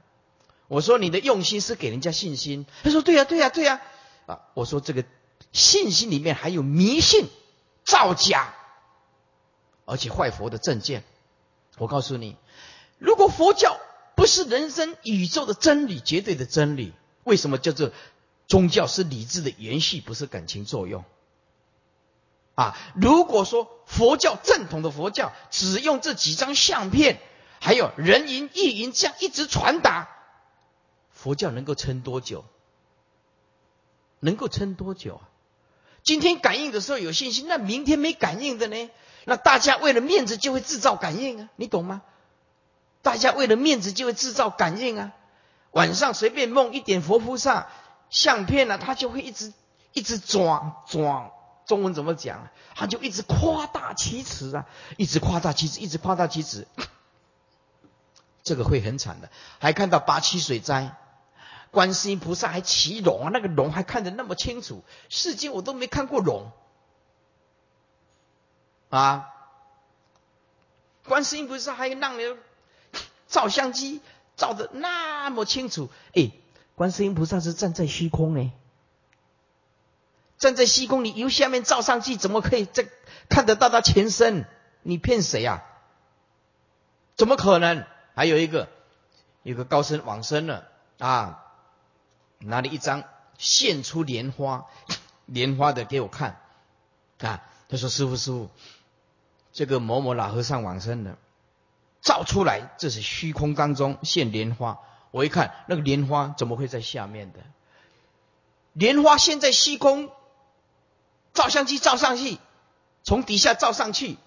[0.67, 2.65] 我说你的用心是给人家信心。
[2.83, 3.81] 他说对呀对呀对呀。
[4.25, 5.03] 啊，我说这个
[5.51, 7.27] 信心里面还有迷信、
[7.83, 8.53] 造假，
[9.85, 11.03] 而且坏佛的证件。
[11.77, 12.35] 我告诉你，
[12.97, 13.79] 如果佛教。
[14.17, 16.93] 不是人生宇宙的真理，绝对的真理。
[17.25, 17.91] 为什么叫做
[18.47, 21.03] 宗教是理智的延续，不是感情作用？
[22.53, 27.19] 啊，如果说佛教正统的佛教只用这几张相片，
[27.59, 30.07] 还有人云亦云这样一直传达，
[31.25, 32.45] 佛教能够撑多久？
[34.19, 35.25] 能够撑多久啊？
[36.03, 38.91] 今天感应的时候有信心，那明天没感应的呢？
[39.23, 41.49] 那大家为了面子就会制造感应啊？
[41.55, 42.03] 你懂吗？
[43.01, 45.13] 大家为了面子就会制造感应啊！
[45.71, 47.69] 晚上随便梦一点佛菩萨
[48.11, 49.51] 相片呢，他就会一直
[49.93, 51.31] 一直转转。
[51.65, 52.49] 中文怎么讲？
[52.75, 56.67] 他就一直夸大其词啊，一直夸大其词，一直夸大其词。
[58.43, 59.31] 这个会很惨的。
[59.57, 60.95] 还看到八七水灾，
[61.75, 66.51] 观世音菩萨还骑龙啊，那个龙还看得那么清楚，世间我都没看过龙
[68.89, 69.27] 啊！
[71.03, 72.23] 观世音菩萨还让你。
[73.27, 73.99] 照相机
[74.37, 76.31] 照的那么清楚，哎，
[76.75, 78.53] 观世音菩萨是站在虚空呢，
[80.37, 82.87] 站在虚空，你由下面照上去，怎么可以这
[83.27, 84.45] 看得到他全身？
[84.83, 85.65] 你骗谁呀？
[87.17, 87.83] 怎么可能？
[88.13, 88.69] 还有一个，
[89.43, 91.44] 有个高僧往生了啊，
[92.39, 93.03] 拿了一张
[93.37, 94.65] 现出莲花，
[95.25, 96.41] 莲花的给我看
[97.19, 98.49] 啊，他说：“师傅，师傅，
[99.53, 101.17] 这个某某老和尚往生了。”
[102.01, 104.79] 照出来，这是虚空当中现莲花。
[105.09, 107.39] 我一看，那个莲花怎么会在下面的？
[108.73, 110.11] 莲花现在虚空，
[111.33, 112.37] 照相机照上去，
[113.03, 114.17] 从底下照上去，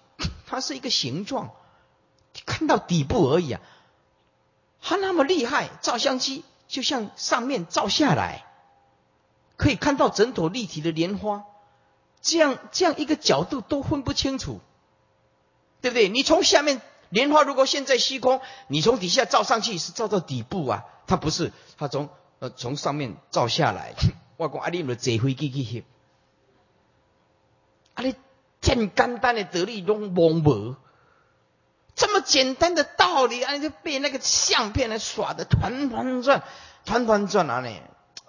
[0.45, 1.51] 它是一个形状，
[2.45, 3.61] 看到底部而已啊。
[4.81, 8.45] 它那么厉害，照相机就像上面照下来，
[9.57, 11.43] 可以看到整朵立体的莲花，
[12.21, 14.61] 这样这样一个角度都分不清楚，
[15.81, 16.07] 对不对？
[16.07, 16.81] 你从下面。
[17.11, 23.95] 莲花如果现在虚空，你从底下照上去是照到底部啊，它不是，它从呃从上面照下来。
[24.37, 25.83] 我讲阿你们坐飞机去翕，
[27.95, 28.13] 阿你
[28.61, 30.75] 简简单的道理拢忘无，
[31.99, 36.43] 这么简单的道理，啊，就被那个相片来耍的团团转，
[36.85, 37.81] 团团转啊你，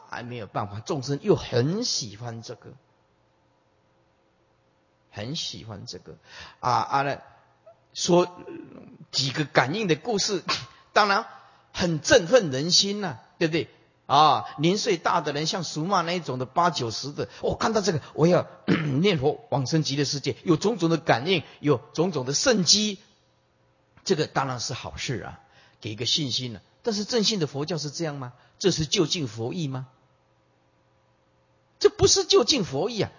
[0.08, 2.72] 还没有办法，众生又很喜欢这个，
[5.12, 6.16] 很喜欢这个
[6.58, 7.18] 啊啊呢。
[7.94, 8.28] 说
[9.12, 10.42] 几个感应的故事，
[10.92, 11.24] 当然
[11.72, 13.68] 很振奋人心呐，对不对？
[14.06, 18.48] 啊，年岁大的人，像俗骂那一种的八九十的，我看到这个，我要
[19.00, 22.98] 念佛往生极乐世界，有种种的感应，有种种的圣机，
[24.04, 25.40] 这个当然是好事啊，
[25.80, 26.62] 给一个信心了。
[26.82, 28.32] 但是正信的佛教是这样吗？
[28.58, 29.86] 这是就近佛意吗？
[31.78, 33.10] 这不是就近佛意啊，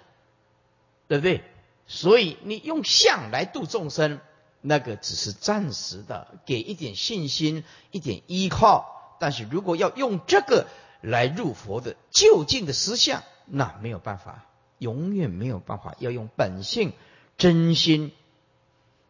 [1.08, 1.44] 对不对？
[1.88, 4.20] 所以你用相来度众生。
[4.64, 9.16] 那个只是暂时的，给一点信心，一点依靠。
[9.20, 10.68] 但是如果要用这个
[11.02, 14.46] 来入佛的就近的实相，那没有办法，
[14.78, 15.96] 永远没有办法。
[15.98, 16.94] 要用本性、
[17.40, 18.12] 真心。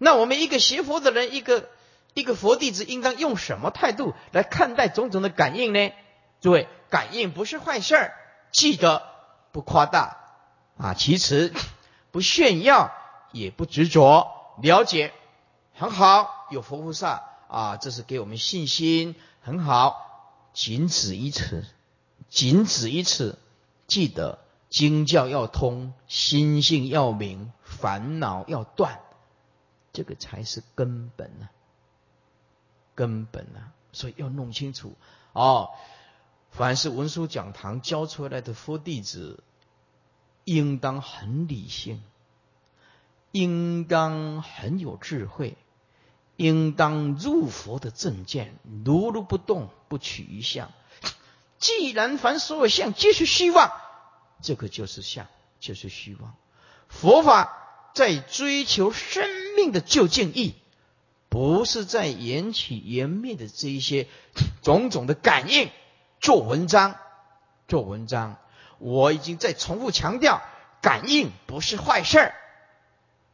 [0.03, 1.69] 那我们一个学佛的人，一个
[2.15, 5.91] 一个佛弟子，应当用什么态度来看待种种的感应呢？
[6.41, 8.13] 诸位，感应不是坏事儿，
[8.51, 9.03] 记得
[9.51, 10.17] 不夸大
[10.75, 11.53] 啊，其次
[12.09, 12.91] 不炫耀，
[13.31, 14.27] 也不执着，
[14.63, 15.13] 了解。
[15.75, 19.15] 很好，有佛菩萨啊，这是给我们信心。
[19.41, 21.63] 很好，仅此一此，
[22.27, 23.37] 仅此一此。
[23.85, 28.99] 记得经教要通，心性要明，烦恼要断，
[29.93, 31.49] 这个才是根本啊，
[32.95, 33.73] 根本啊。
[33.93, 34.95] 所以要弄清楚
[35.33, 35.69] 哦。
[36.49, 39.41] 凡是文殊讲堂教出来的佛弟子，
[40.43, 42.03] 应当很理性，
[43.31, 45.57] 应当很有智慧，
[46.35, 50.71] 应当入佛的正见，如如不动，不取一相。
[51.57, 53.71] 既然凡所有相皆是虚妄，
[54.41, 55.27] 这个就是相，
[55.61, 56.35] 就是虚妄。
[56.89, 58.91] 佛法在追求
[59.55, 60.55] 命的究竟义，
[61.29, 64.07] 不是在缘起缘灭的这一些
[64.61, 65.69] 种种的感应。
[66.19, 66.99] 做文章，
[67.67, 68.37] 做文章，
[68.77, 70.41] 我已经在重复强调，
[70.79, 72.35] 感应不是坏事儿，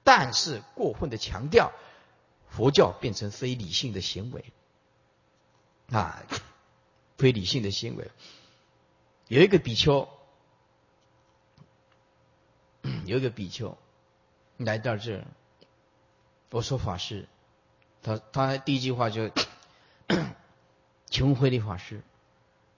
[0.06, 1.74] 但是过分的强调，
[2.48, 4.46] 佛教变成非理性的行为，
[5.92, 6.24] 啊，
[7.18, 8.10] 非理性的行为。
[9.28, 10.08] 有一个比丘，
[13.06, 13.78] 有一个比丘
[14.56, 15.28] 来到这儿，
[16.58, 17.28] 我说法师，
[18.02, 19.30] 他他第一句话就，
[21.06, 22.02] 请问慧律法师。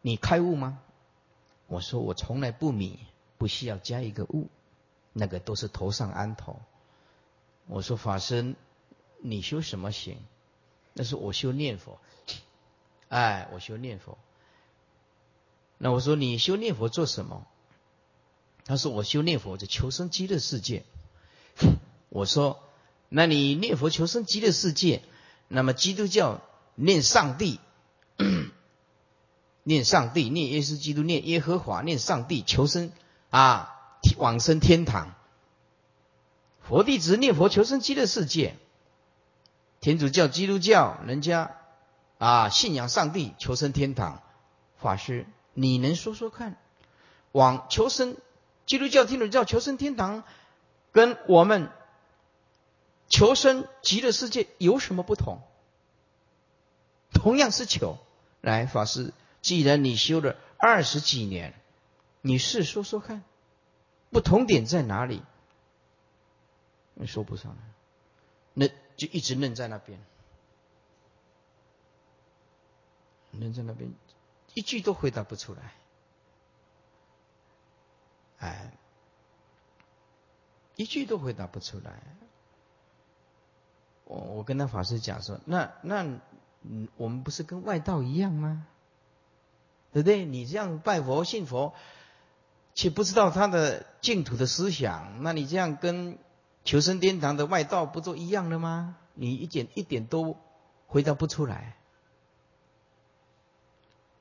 [0.01, 0.81] 你开悟吗？
[1.67, 2.99] 我说我从来不迷，
[3.37, 4.49] 不需要加一个悟，
[5.13, 6.59] 那个都是头上安头。
[7.67, 8.53] 我说法师，
[9.19, 10.17] 你修什么行？
[10.91, 12.01] 那是我修念佛。
[13.07, 14.17] 哎，我修念佛。
[15.77, 17.47] 那我说你修念佛做什么？
[18.65, 20.83] 他说我修念佛就求生极乐世界。
[22.09, 22.61] 我说，
[23.09, 25.01] 那你念佛求生极乐世界，
[25.47, 26.41] 那么基督教
[26.75, 27.59] 念上帝。
[29.63, 32.91] 念上帝，念耶稣基督，念耶和华，念上帝，求生
[33.29, 33.75] 啊，
[34.17, 35.13] 往生天堂。
[36.61, 38.55] 佛弟子念佛求生极乐世界。
[39.79, 41.55] 天主教、基督教，人家
[42.17, 44.21] 啊信仰上帝，求生天堂。
[44.81, 46.57] 法师，你能说说看，
[47.31, 48.17] 往求生
[48.65, 50.23] 基督教、天主教求生天堂，
[50.91, 51.69] 跟我们
[53.09, 55.41] 求生极乐世界有什么不同？
[57.11, 57.97] 同样是求，
[58.39, 59.13] 来，法师。
[59.41, 61.53] 既然你修了二十几年，
[62.21, 63.23] 你试说说看，
[64.11, 65.21] 不同点在哪里？
[66.93, 67.63] 你说不上来，
[68.53, 69.99] 那就一直愣在那边，
[73.31, 73.89] 愣在那边，
[74.53, 75.73] 一句都回答不出来。
[78.39, 78.73] 哎，
[80.75, 82.03] 一句都回答不出来。
[84.09, 86.03] 我我跟他法师讲说，那那
[86.63, 88.65] 嗯，我们不是跟外道一样吗？
[89.93, 90.25] 对不对？
[90.25, 91.75] 你这样拜佛信佛，
[92.73, 96.17] 却不知道他的净土的思想，那你这样跟
[96.65, 98.97] 求生天堂的外道不都一样的吗？
[99.13, 100.35] 你一点一点都
[100.87, 101.75] 回答不出来。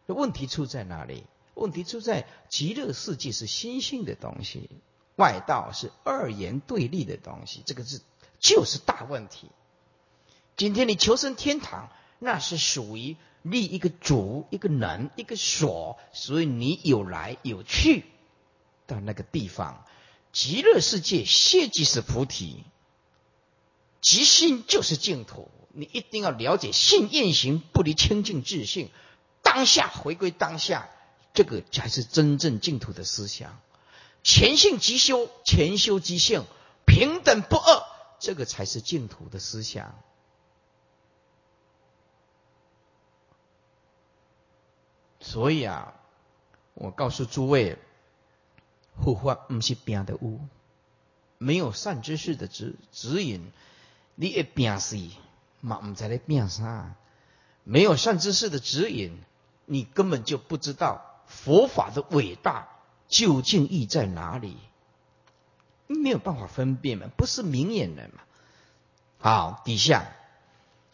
[0.06, 1.24] 问题出在哪里？
[1.54, 4.68] 问题出在极乐世界是心性的东西，
[5.16, 8.02] 外道是二元对立的东西，这个是
[8.38, 9.50] 就是大问题。
[10.58, 11.88] 今天你求生天堂，
[12.18, 13.16] 那是属于。
[13.42, 18.04] 立一个主，一个能，一个所，所以你有来有去
[18.86, 19.86] 到那个地方，
[20.32, 22.64] 极乐世界现即是菩提，
[24.00, 25.48] 即心就是净土。
[25.72, 28.90] 你一定要了解，性验行不离清净自性，
[29.40, 30.90] 当下回归当下，
[31.32, 33.60] 这个才是真正净土的思想。
[34.24, 36.44] 前性即修，前修即性，
[36.84, 37.82] 平等不二，
[38.18, 39.94] 这个才是净土的思想。
[45.28, 45.92] 所以啊，
[46.72, 47.76] 我告诉诸位，
[48.96, 50.40] 护法不是病的屋，
[51.36, 53.52] 没有善知识的指指引，
[54.14, 54.96] 你一病死
[55.60, 56.94] 嘛，唔知你病啥？
[57.62, 59.18] 没有善知识的指引，
[59.66, 62.66] 你根本就不知道佛法的伟大
[63.06, 64.56] 究竟意在哪里，
[65.88, 68.22] 没有办法分辨嘛，不是明眼人嘛。
[69.18, 70.10] 好，底下，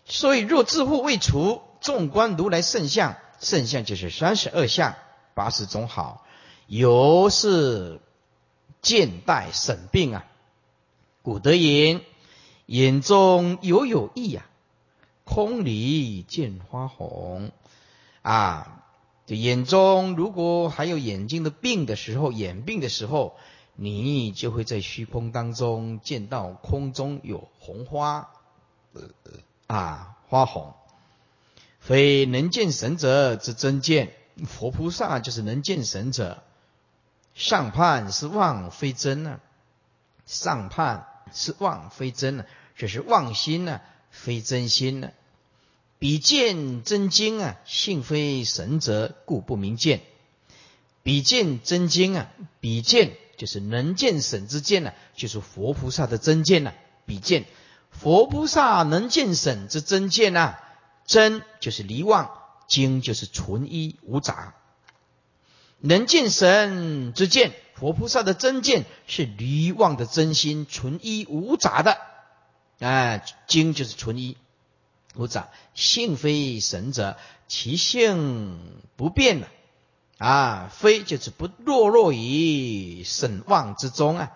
[0.05, 3.14] 所以若自护未除，纵观如来圣相。
[3.41, 4.95] 圣相就是三十二相，
[5.35, 6.24] 八十种好，
[6.66, 8.01] 由是
[8.82, 10.24] 见待审病啊。
[11.22, 12.03] 古德言：
[12.66, 14.47] 眼中犹有意啊，
[15.24, 17.51] 空里见花红
[18.22, 18.82] 啊。
[19.26, 23.37] 就眼中如果还有眼睛的病的时候，眼病的时候，
[23.74, 28.28] 你就会在虚空当中见到空中有红花
[28.93, 29.03] 呃
[29.66, 30.74] 啊，花红。
[31.87, 34.11] 非能见神者之真见，
[34.47, 36.43] 佛菩萨就是能见神者。
[37.35, 39.39] 上判是妄非真呢？
[40.24, 42.47] 上判是妄非真呢？
[42.74, 45.11] 这是妄心呢，非真心呢？
[45.99, 50.01] 比见真经啊，性非神者，故不明见。
[51.03, 52.30] 比见真经啊，
[52.61, 56.72] 比见就是能见神之见呢，就是佛菩萨的真见呢。
[57.05, 57.45] 比见
[57.91, 60.55] 佛菩萨能见神之真见呢？
[61.07, 62.30] 真就是离妄，
[62.66, 64.55] 经就是纯一无杂。
[65.80, 71.98] 能见神之见，佛菩萨的真见是离妄的真心，纯一无杂的。
[72.78, 74.36] 哎，经就是纯一
[75.14, 77.16] 无杂，性非神者，
[77.48, 79.48] 其性不变了。
[80.16, 84.32] 啊，非就是不落落于神妄之中啊，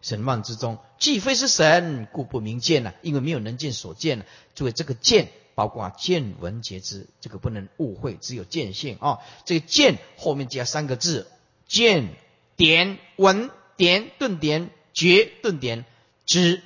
[0.00, 4.24] 神妄之中，既非是神，故不明见了，因为没有能见所见了。
[4.54, 9.18] 诸位，这个见包括见闻觉知，这个不能误会，只有见性啊。
[9.44, 11.30] 这个见后面加三个字：
[11.66, 12.08] 见
[12.56, 15.84] 点闻点顿点觉顿点
[16.26, 16.62] 知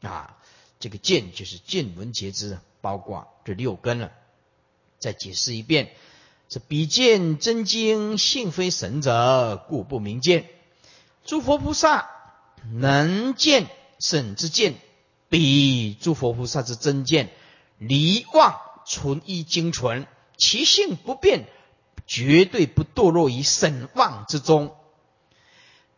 [0.00, 0.36] 啊。
[0.80, 4.12] 这个见就是见闻觉知，包括这六根了。
[4.98, 5.90] 再解释一遍。
[6.48, 10.50] 是比见真经，性非神者，故不明见。
[11.24, 12.10] 诸佛菩萨
[12.74, 14.74] 能见神之见，
[15.30, 17.30] 比诸佛菩萨之真见，
[17.88, 20.06] 离妄存一精纯，
[20.36, 21.46] 其性不变，
[22.06, 24.74] 绝对不堕落于神妄之中。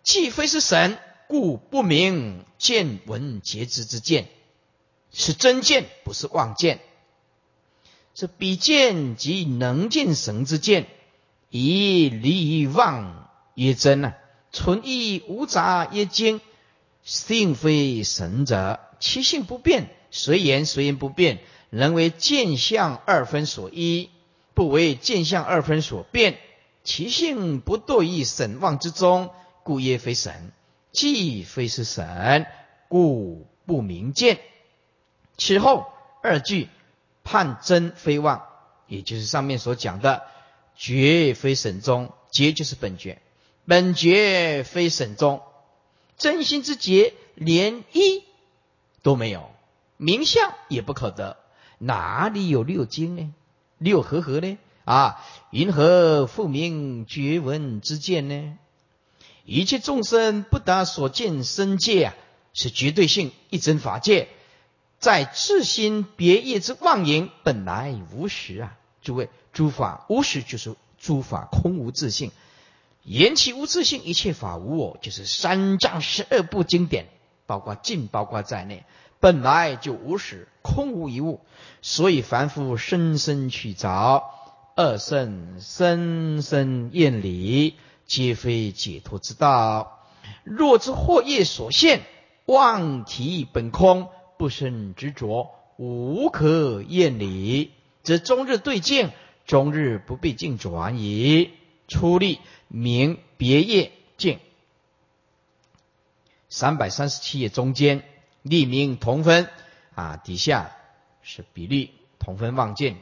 [0.03, 4.29] 既非是神，故不明见闻觉知之见，
[5.13, 6.81] 是真见，不是妄见。
[8.15, 10.87] 是比见即能见神之见，
[11.51, 14.15] 以离妄曰真啊，
[14.53, 16.41] 存意无杂曰精，
[17.03, 21.41] 性非神者，其性不变，随缘随缘不变，
[21.75, 24.11] 能为见相二分所依，
[24.55, 26.39] 不为见相二分所变，
[26.83, 29.31] 其性不堕于神妄之中，
[29.63, 30.53] 故曰非神。
[30.93, 32.47] 既非是神，
[32.89, 34.39] 故不明见。
[35.39, 35.87] 此后
[36.23, 36.69] 二句。
[37.27, 38.45] 判真非妄，
[38.87, 40.25] 也就是上面所讲的
[40.77, 43.19] 觉非神中，觉就是本觉，
[43.65, 45.41] 本觉非神中，
[46.19, 48.25] 真心之觉连一
[49.01, 49.51] 都没有，
[49.97, 51.39] 名相也不可得，
[51.85, 53.35] 哪里有六经呢？
[53.79, 54.59] 六合合呢？
[54.85, 58.59] 啊，云何复名觉闻之见呢？
[59.45, 62.15] 一切众生不达所见身界啊，
[62.55, 64.29] 是绝对性一真法界。
[64.99, 68.79] 在自心别业之妄言，本来无实啊！
[69.03, 72.31] 诸位，诸法无实就是诸法空无自性，
[73.03, 77.09] 言其无自性，一切法无我，就是三藏十二部经典，
[77.45, 78.85] 包括净包括在内，
[79.25, 81.41] 本来就无始，空无一物。
[81.81, 84.31] 所以凡夫深深去找，
[84.77, 90.07] 二圣深深厌离，皆非解脱之道。
[90.45, 92.03] 若知惑业所现，
[92.45, 94.11] 妄体本空。
[94.37, 97.71] 不生执着，无可厌离，
[98.03, 99.11] 则终日对境，
[99.47, 101.53] 终日不必境转矣。
[101.89, 104.39] 出力名别业境。
[106.51, 108.03] 三百三十七页中间，
[108.45, 109.49] 立名同分
[109.95, 110.71] 啊，底下
[111.23, 112.97] 是比例同分望见。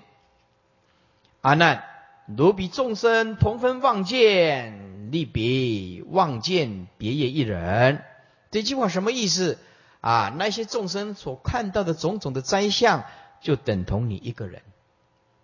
[1.40, 1.82] 阿难，
[2.26, 8.04] 如彼众生同分望见，立别望见别业一人。
[8.52, 9.58] 这句话什么意思？
[10.00, 13.04] 啊，那些众生所看到的种种的灾相，
[13.40, 14.62] 就等同你一个人。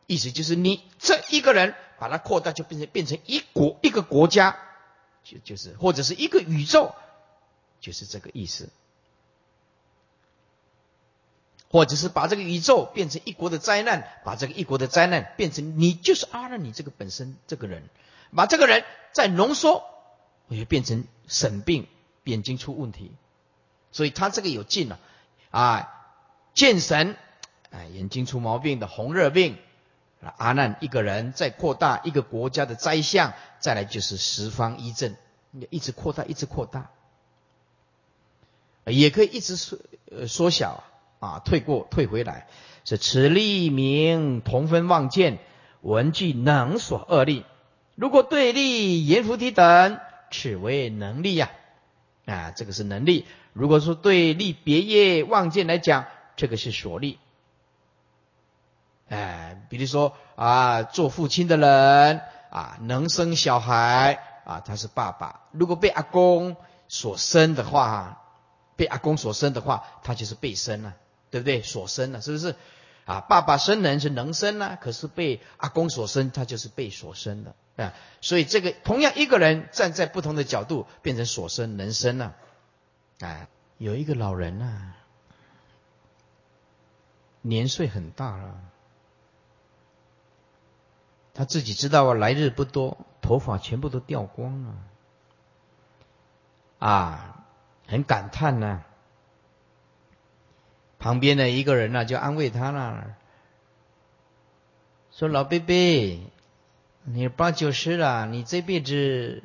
[0.06, 4.56] 意思就是你这一个人，把它扩大，就变成变成一国一个国家，
[5.24, 6.94] 就就是或者是一个宇宙，
[7.80, 8.70] 就是这个意思。
[11.70, 17.82] 或者是把这个宇宙变成一国的灾难，把这个一国的灾难变成你就是阿难，你这个本身这个人，
[18.34, 19.84] 把这个人再浓缩，
[20.48, 21.86] 我就变成神病，
[22.24, 23.12] 眼睛出问题。
[23.90, 24.98] 所以他这个有劲了，
[25.50, 25.88] 啊，
[26.54, 27.16] 见神，
[27.70, 29.56] 啊，眼睛出毛病的红热病，
[30.36, 35.16] 阿难一个人再扩大一个国家的灾相，再来就是十方一阵，
[35.70, 36.90] 一直扩大，一直扩大，
[38.84, 39.78] 也可以一直缩
[40.10, 40.84] 呃缩小，
[41.18, 42.46] 啊退过退回来，
[42.84, 45.38] 是此利名同分望见，
[45.80, 47.44] 文具能所二利，
[47.94, 49.98] 如果对立阎浮提等，
[50.30, 51.50] 此为能力呀，
[52.26, 53.26] 啊，这个是能力。
[53.52, 56.04] 如果说对立别业望见来讲，
[56.36, 57.18] 这个是所利。
[59.08, 65.40] 哎，比如说啊，做父亲的人啊，能生小孩啊，他是爸爸。
[65.50, 66.56] 如果被阿公
[66.88, 68.22] 所生的话，
[68.76, 70.94] 被阿公所生的话，他就是被生了，
[71.30, 71.62] 对不对？
[71.62, 72.54] 所生了，是不是？
[73.04, 77.94] 啊，爸爸生人是能生啊，可是被阿公所生，他就是被所生的啊。
[78.20, 82.36] 所以这个同样一个人站在不同的角度，变成所生能生了。
[83.20, 83.48] 哎，
[83.78, 84.92] 有一个老人呐，
[87.40, 88.60] 年岁很大了，
[91.32, 94.74] 他自己知道啊，来日不多，头发全部都掉光了，
[96.78, 97.46] 啊，
[97.86, 98.84] 很感叹呢。
[100.98, 103.14] 旁边的一个人呢，就安慰他了，
[105.12, 106.20] 说：“老贝贝，
[107.04, 109.42] 你八九十了，你这辈子，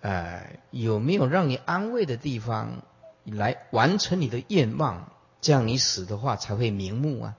[0.00, 2.82] 呃，有没有让你安慰的地方，
[3.24, 5.10] 来完成你的愿望？
[5.40, 7.34] 这样你死的话才会瞑目啊。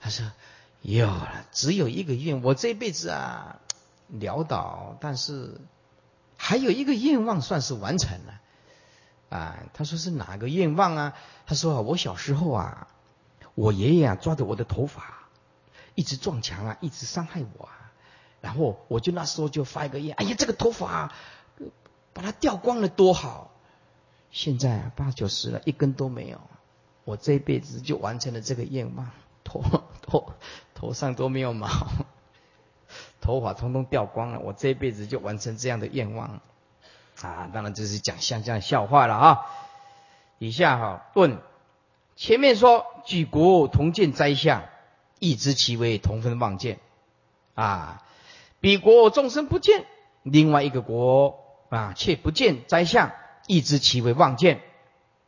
[0.00, 0.30] 他说
[0.82, 3.60] 有了，只有一个愿，我这辈子啊
[4.12, 5.60] 潦倒，但是
[6.36, 8.37] 还有一个愿望算是完成了。
[9.28, 11.14] 啊，他说是哪个愿望啊？
[11.46, 12.88] 他说啊我小时候啊，
[13.54, 15.14] 我爷爷啊抓着我的头发。
[15.94, 17.90] 一直撞墙啊，一直伤害我啊，
[18.40, 21.12] 然后我就那时候就发一个愿，哎呀，这个头发
[22.12, 23.50] 把它掉光了多好。
[24.30, 26.40] 现在八九十了，一根都没有，
[27.04, 29.10] 我这辈子就完成了这个愿望，
[29.42, 29.60] 头
[30.00, 30.32] 头
[30.72, 31.68] 头上都没有毛，
[33.20, 36.40] 头发通通掉光了，我这辈子就完成这样的愿望
[37.22, 37.50] 啊！
[37.52, 39.40] 当然这是讲像这样笑话了啊。
[40.38, 41.38] 以下哈问，
[42.16, 44.62] 前面说举国同见灾相。
[45.20, 46.78] 亦知其为同分望见，
[47.56, 48.04] 啊，
[48.60, 49.84] 彼国众生不见，
[50.22, 51.40] 另外一个国
[51.70, 53.10] 啊却不见灾相，
[53.48, 54.60] 亦知其为望见，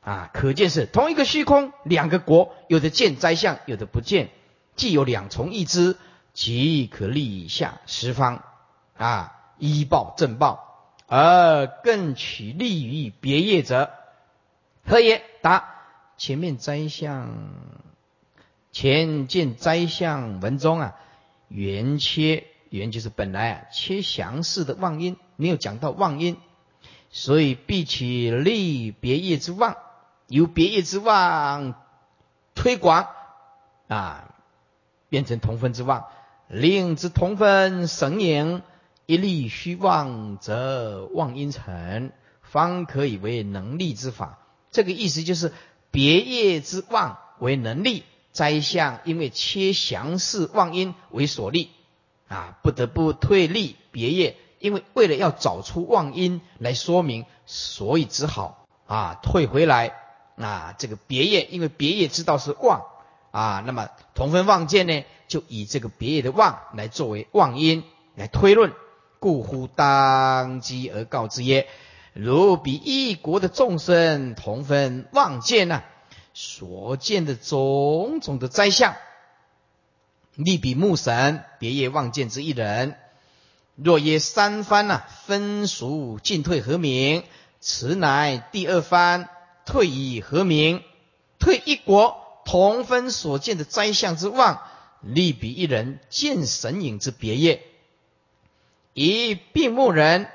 [0.00, 4.30] 啊，可见是同一个虚空，两个国，有的见灾相，有的不见，
[4.76, 5.96] 既有两重意知，
[6.34, 8.44] 即可立下十方，
[8.96, 10.69] 啊，依报正报，
[11.12, 13.90] 而更取利于别业者，
[14.86, 15.24] 何也？
[15.42, 15.64] 答：
[16.16, 17.34] 前面摘相。
[18.70, 20.94] 前见摘相文中啊，
[21.48, 26.36] 原切原就是本来啊切详事的妄因，没有讲到妄因，
[27.10, 29.76] 所以必取利别业之妄，
[30.28, 31.74] 由别业之妄
[32.54, 33.08] 推广
[33.88, 34.32] 啊，
[35.08, 36.04] 变成同分之妄，
[36.46, 38.62] 令之同分神影，
[39.10, 44.38] 一立虚妄，则妄因成，方可以为能力之法。
[44.70, 45.52] 这个意思就是
[45.90, 48.04] 别业之妄为能力。
[48.30, 51.70] 灾相因为切详事妄因为所立，
[52.28, 59.92] 啊，不得不退立别业，因为为了要找出妄因来说明，所以只好啊退回来
[60.36, 62.82] 啊这个别业，因为别业知道是妄
[63.32, 67.82] 啊，那么同分妄见呢，就以这个别业的妄来作为妄因
[68.14, 68.72] 来推论，
[69.20, 71.68] 故乎当机而告之曰：
[72.14, 75.82] 如彼一国的众生同分望见呢？
[76.32, 78.94] 所见的种种的灾相，
[80.36, 82.96] 利比目神别业望见之一人，
[83.76, 87.22] 若曰三番呐分属进退何名？
[87.60, 89.28] 此乃第二番
[89.66, 90.82] 退以何名？
[91.38, 92.16] 退一国
[92.46, 94.62] 同分所见的灾相之望，
[95.02, 97.62] 利比一人见神影之别业，
[98.92, 100.28] 以病目人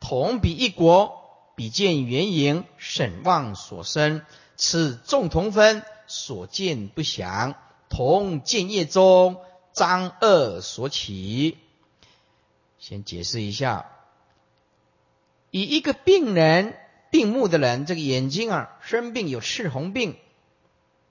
[0.00, 4.22] 同比一国，比见原影审望所生。
[4.56, 7.54] 此众同分所见不详，
[7.88, 9.36] 同见业中
[9.72, 11.58] 张二所起。
[12.78, 13.86] 先解释一下，
[15.50, 16.76] 以一个病人
[17.10, 20.16] 病目的人，这个眼睛啊生病有赤红病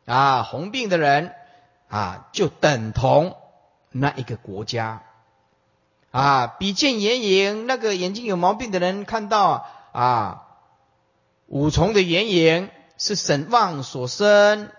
[0.06, 1.34] 啊，红病的人
[1.88, 3.38] 啊，就等同
[3.91, 5.04] 那一个国家
[6.18, 6.47] 啊。
[6.47, 10.43] 比见眼影，那个眼睛有毛病的人看到啊
[11.45, 12.70] 五重的眼影。
[12.99, 14.72] 是神望所生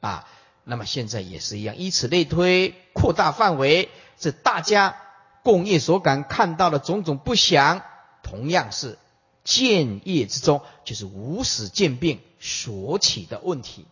[0.00, 0.26] 啊，
[0.64, 4.96] 那么现在也是一样，以此类推，扩大范围，是大家
[5.44, 7.82] 共业所感看到的种种不祥，
[8.24, 8.98] 同样是
[9.44, 13.86] 见业之中，就是无始见病所起的问题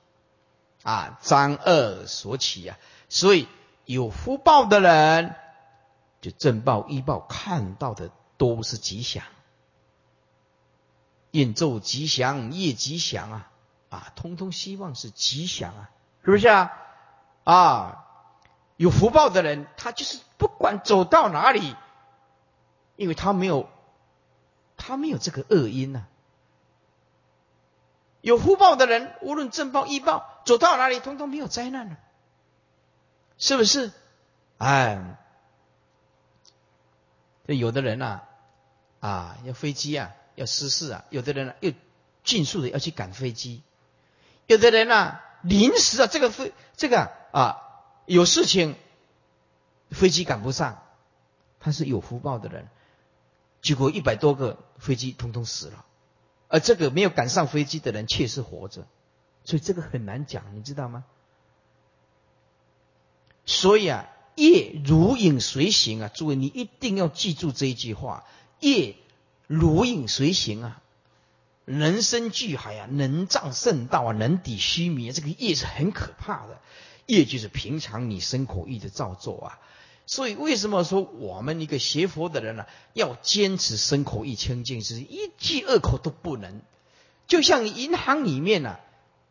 [0.83, 2.77] 啊，张二所起啊，
[3.09, 3.47] 所以
[3.85, 5.37] 有福报的人，
[6.21, 9.25] 就正报医报看到的都是吉祥。
[11.31, 13.51] 演奏吉祥，业吉祥啊，
[13.91, 15.91] 啊，通通希望是吉祥啊，
[16.25, 16.73] 是不是啊？
[17.45, 18.07] 啊，
[18.77, 21.77] 有福报的人，他就是不管走到哪里，
[22.97, 23.69] 因为他没有，
[24.77, 26.07] 他没有这个恶因呐。
[28.23, 31.97] 有福报的人，无论正报、异报，走到哪里，通通没有灾难了，
[33.39, 33.93] 是不是？
[34.59, 35.19] 哎，
[37.47, 38.23] 这有的人呐，
[39.01, 40.13] 啊，要飞机啊。
[40.37, 41.07] 要失事啊！
[41.09, 41.73] 有的人呢又
[42.23, 43.63] 迅速的要去赶飞机，
[44.47, 47.57] 有的人呢临时啊这个飞这个啊
[48.05, 48.77] 有事情，
[49.91, 50.83] 飞机赶不上，
[51.59, 52.69] 他是有福报的人，
[53.63, 55.87] 结果一百多个飞机通通死了，
[56.49, 58.87] 而这个没有赶上飞机的人却是活着，
[59.43, 61.07] 所以这个很难讲，你知道吗？
[63.47, 64.07] 所以啊，
[64.37, 68.25] 业如影随形啊，诸位你一定要记住这一句话，
[68.61, 68.95] 业。
[69.49, 70.83] 如影随形啊，
[71.65, 76.59] 人生巨海啊，能障圣道啊，能抵虚弥，这个业是很可怕的。
[77.07, 79.59] 业就是平常你身口意的造作啊，
[80.05, 86.61] 所以为什么说我们一个学佛的人呢，要坚持身口意清净，是一句二口都不能。
[87.29, 88.81] 就像银行里面呢，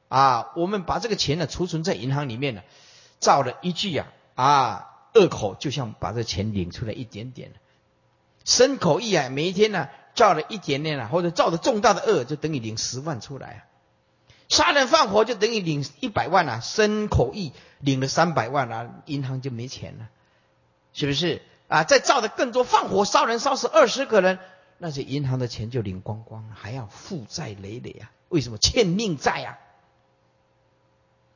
[0.08, 2.62] 啊，我们把这个钱呢储存在银行里面呢，
[3.20, 7.52] 造了一句呀，啊，二口就像把这钱领出来一点点。
[8.44, 13.60] 身口意啊，每一天呢造了一点点啊，或者造的重大的恶，就等于领十万出来啊。
[14.48, 20.10] 杀人放火就等于领一百万啊，身口意领了三百万啊，银行就没钱了，
[20.94, 21.84] 是不是啊？
[21.84, 24.38] 再造的更多，放火烧人烧死二十个人，
[24.78, 28.12] 那些银行的钱就领光光了，还要负债累累啊？
[28.30, 29.58] 为什么欠命债啊？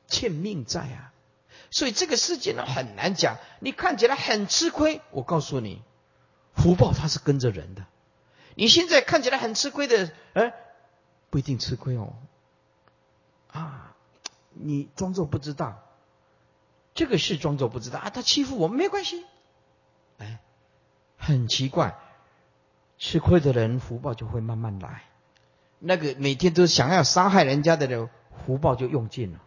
[0.06, 1.12] 欠命债啊！
[1.70, 5.82] 所以这个世界呢很难讲，你看起来很吃亏，我告诉你，
[6.54, 7.86] 福报它是跟着人的。
[8.56, 10.52] 你现在看起来很吃亏的，哎，
[11.30, 12.14] 不一定吃亏哦。
[13.52, 13.94] 啊，
[14.52, 15.78] 你装作不知道，
[16.92, 18.10] 这个是装作不知道啊。
[18.10, 19.24] 他欺负我没关系，
[20.18, 20.40] 哎，
[21.16, 21.96] 很奇怪，
[22.98, 25.04] 吃亏的人福报就会慢慢来。
[25.78, 28.10] 那个每天都想要杀害人家的人，
[28.44, 29.40] 福报就用尽了。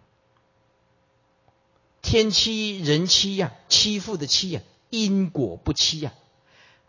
[2.14, 4.61] 天欺人欺呀，欺负的欺呀，
[4.91, 6.14] 因果不欺呀。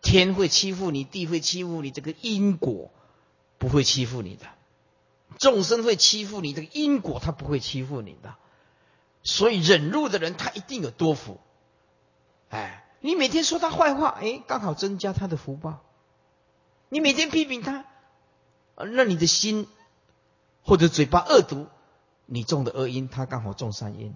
[0.02, 2.90] 天会欺负你，地会欺负你，这个因果
[3.56, 4.44] 不会欺负你的。
[5.38, 8.34] 众生会欺负你，这个因果他不会欺负你的，
[9.22, 11.40] 所以忍辱的人他一定有多福。
[12.50, 15.82] 哎，你每天说他坏话，哎，刚好增加他的福报。
[16.90, 17.86] 你每天批评他，
[18.76, 19.68] 那你的心
[20.62, 21.68] 或者嘴巴恶毒，
[22.26, 24.14] 你种的恶因，他刚好种善因，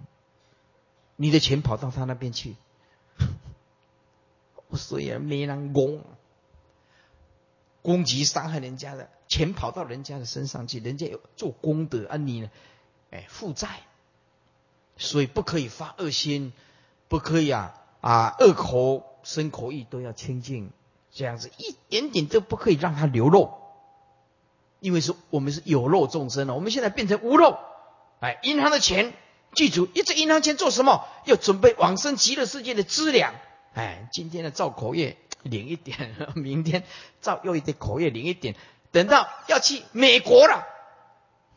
[1.21, 2.55] 你的钱跑到他那边去，
[4.73, 6.01] 所以没人攻。
[7.81, 12.49] 攻击伤害人家的钱跑到人家的身上去，人家有做功德啊，你呢？
[13.11, 13.67] 哎，负债，
[14.95, 16.53] 所以不可以发恶心，
[17.09, 20.71] 不可以啊啊，恶口、身口意都要清净，
[21.11, 23.51] 这样子一点点都不可以让它流露，
[24.79, 27.57] 因为是我们是有肉众生了，我们现在变成无肉。
[28.19, 29.13] 哎，银行的钱，
[29.53, 31.07] 记住，一直银行钱做什么？
[31.25, 33.33] 要准备往生极乐世界的资粮。
[33.73, 35.17] 哎，今天的造口业。
[35.43, 36.83] 领一点，明天
[37.21, 38.57] 造又一点口业领一点，
[38.91, 40.67] 等到要去美国了，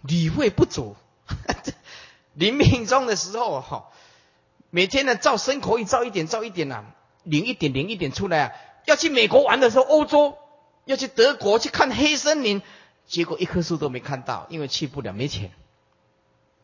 [0.02, 0.94] 理会不足。
[2.32, 3.90] 临命终的时候，哈，
[4.70, 6.84] 每天呢造生口业造一点，造一点呐，
[7.24, 8.52] 领一点，领一点出来啊。
[8.84, 10.38] 要去美国玩的时候，欧洲
[10.84, 12.62] 要去德国去看黑森林，
[13.08, 15.50] 结果一棵树都没看到，因为去不了，没钱。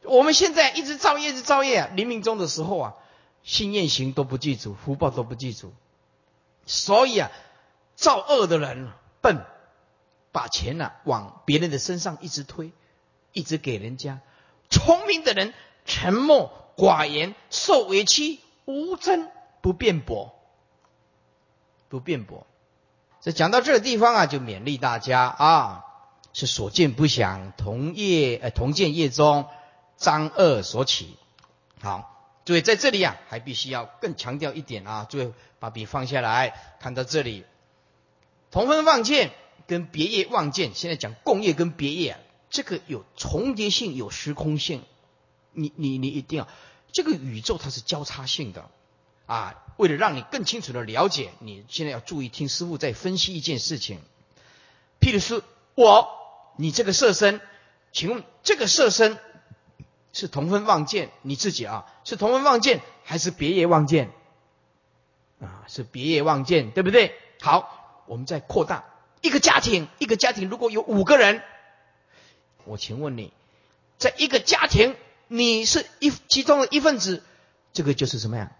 [0.04, 1.90] 我们现在一直造业，一直造业啊。
[1.94, 2.94] 临命终的时候啊，
[3.42, 5.72] 心愿行都不记住，福报都不记住。
[6.66, 7.30] 所以啊，
[7.94, 8.90] 造恶的人
[9.20, 9.44] 笨，
[10.32, 12.72] 把钱呢往别人的身上一直推，
[13.32, 14.20] 一直给人家；
[14.70, 15.52] 聪明的人
[15.84, 19.28] 沉默寡言，受委屈无争
[19.60, 20.34] 不辩驳，
[21.88, 22.46] 不辩驳。
[23.20, 25.84] 这讲到这个地方啊，就勉励大家啊，
[26.32, 29.46] 是所见不想，同业呃同见业中
[29.98, 31.18] 张恶所起。
[31.82, 32.14] 好。
[32.46, 35.04] 所以在这里啊，还必须要更强调一点啊。
[35.04, 37.44] 最后把笔放下来，看到这里，
[38.50, 39.32] 同分望见
[39.66, 42.16] 跟别业望见，现在讲共业跟别业，
[42.48, 44.82] 这个有重叠性，有时空性。
[45.52, 46.48] 你你你一定要，
[46.90, 48.70] 这个宇宙它是交叉性的
[49.26, 49.54] 啊。
[49.76, 54.00] 为了让你更清楚的了解，你现在要注意听师傅在分析一件事情。
[55.00, 55.42] 譬如说，
[55.74, 56.08] 我
[56.56, 57.42] 你这个色身，
[57.92, 59.18] 请问这个色身。
[60.18, 61.86] 是同分望见你自己啊？
[62.02, 64.10] 是同分望见还是别业望见？
[65.40, 67.14] 啊，是别业望见，对不对？
[67.40, 68.84] 好，我们再扩大
[69.20, 71.40] 一个家庭，一个家庭如果有五个人，
[72.64, 73.32] 我请问你，
[73.96, 74.96] 在一个家庭，
[75.28, 77.22] 你是一其中的一份子，
[77.72, 78.50] 这个就是什么呀？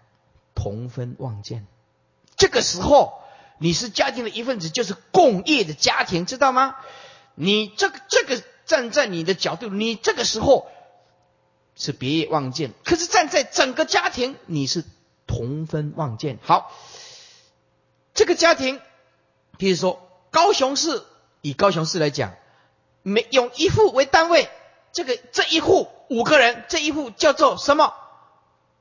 [0.55, 1.67] 同分望见。
[2.37, 3.21] 这个时候
[3.57, 6.77] 你是家庭的一份子，就是共业的家庭，知道吗？
[7.35, 10.71] 你这个这个站在你的角度，你这个时候。
[11.79, 14.83] 是别业望见，可是站在整个家庭，你是
[15.25, 16.37] 同分望见。
[16.43, 16.71] 好，
[18.13, 18.81] 这个家庭，
[19.57, 21.01] 比如说高雄市，
[21.41, 22.35] 以高雄市来讲，
[23.01, 24.49] 每用一户为单位，
[24.91, 27.93] 这个这一户五个人，这一户叫做什么？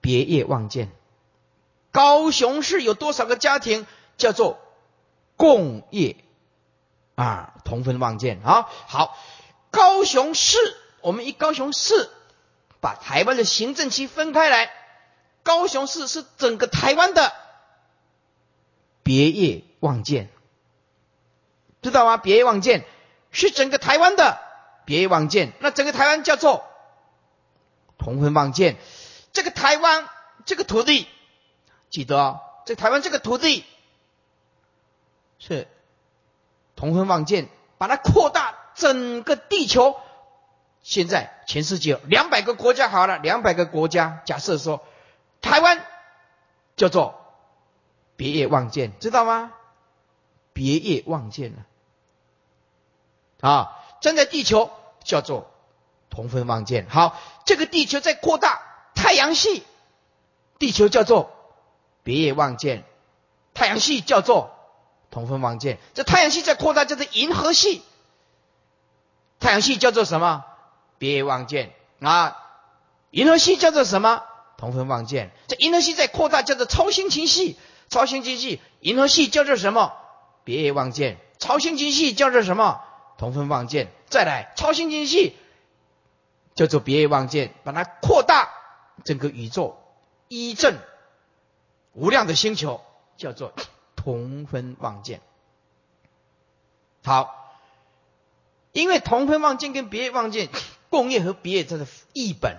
[0.01, 0.91] 别业望见。
[1.93, 3.87] 高雄市有多少个家庭？
[4.17, 4.59] 叫做
[5.37, 6.17] 共业
[7.15, 8.69] 啊，同分望见啊。
[8.89, 9.17] 好，
[9.71, 10.59] 高雄市，
[11.01, 12.11] 我们以高雄市。
[12.81, 14.71] 把台湾的行政区分开来，
[15.43, 17.33] 高雄市是整个台湾的
[19.03, 20.29] 别业望见，
[21.83, 22.17] 知道吗？
[22.17, 22.85] 别业望见
[23.31, 24.39] 是整个台湾的
[24.85, 26.65] 别业望见，那整个台湾叫做
[27.99, 28.77] 同分望见。
[29.33, 30.09] 这个台湾
[30.45, 31.09] 这个土地，
[31.91, 33.65] 记得哦，这台湾这个土地
[35.39, 35.67] 是
[36.77, 40.01] 同分望见，把它扩大整个地球。
[40.89, 44.83] 现在全世界两百个国家好了，两百个国家，假设说
[45.43, 45.85] 台湾
[46.77, 47.21] 叫做
[48.17, 49.53] 别业望见，知道吗？
[50.55, 51.67] 别业望见了
[53.47, 53.77] 啊！
[54.01, 54.71] 站在地球
[55.05, 55.51] 叫做
[56.09, 56.89] 同分望见。
[56.89, 58.63] 好，这个地球在扩大，
[58.95, 59.65] 太阳系
[60.59, 61.31] 地球叫做
[62.03, 62.83] 别业望见，
[63.53, 64.57] 太阳系叫做
[65.11, 65.79] 同分望见。
[65.93, 67.83] 这太阳系在扩大，叫做银河系。
[69.39, 70.47] 太阳系叫做什么？
[70.99, 72.37] 别业望见啊！
[73.11, 74.23] 银河系叫做什么？
[74.59, 75.31] 同分望见。
[75.47, 77.57] 这银河系在扩大，叫做超星群系。
[77.89, 79.95] 超星群系，银河系叫做什么？
[80.45, 81.19] 别业望见。
[81.39, 82.83] 超星群系叫做什么？
[83.17, 83.91] 同分望见。
[84.09, 85.37] 再来，超星群系
[86.55, 88.51] 叫做别业望见，把它扩大，
[89.05, 89.81] 整个宇宙
[90.29, 90.77] 一正
[91.93, 92.83] 无量的星球
[93.17, 93.53] 叫做
[93.97, 95.21] 同分望见。
[97.05, 97.55] 好，
[98.73, 100.49] 因为同分望见跟别业望见。
[100.91, 102.57] 共业和别业它的译本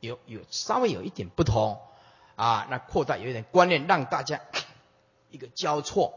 [0.00, 1.80] 有有稍微有一点不同
[2.36, 4.40] 啊，那扩大有一点观念，让大家
[5.30, 6.14] 一个交错，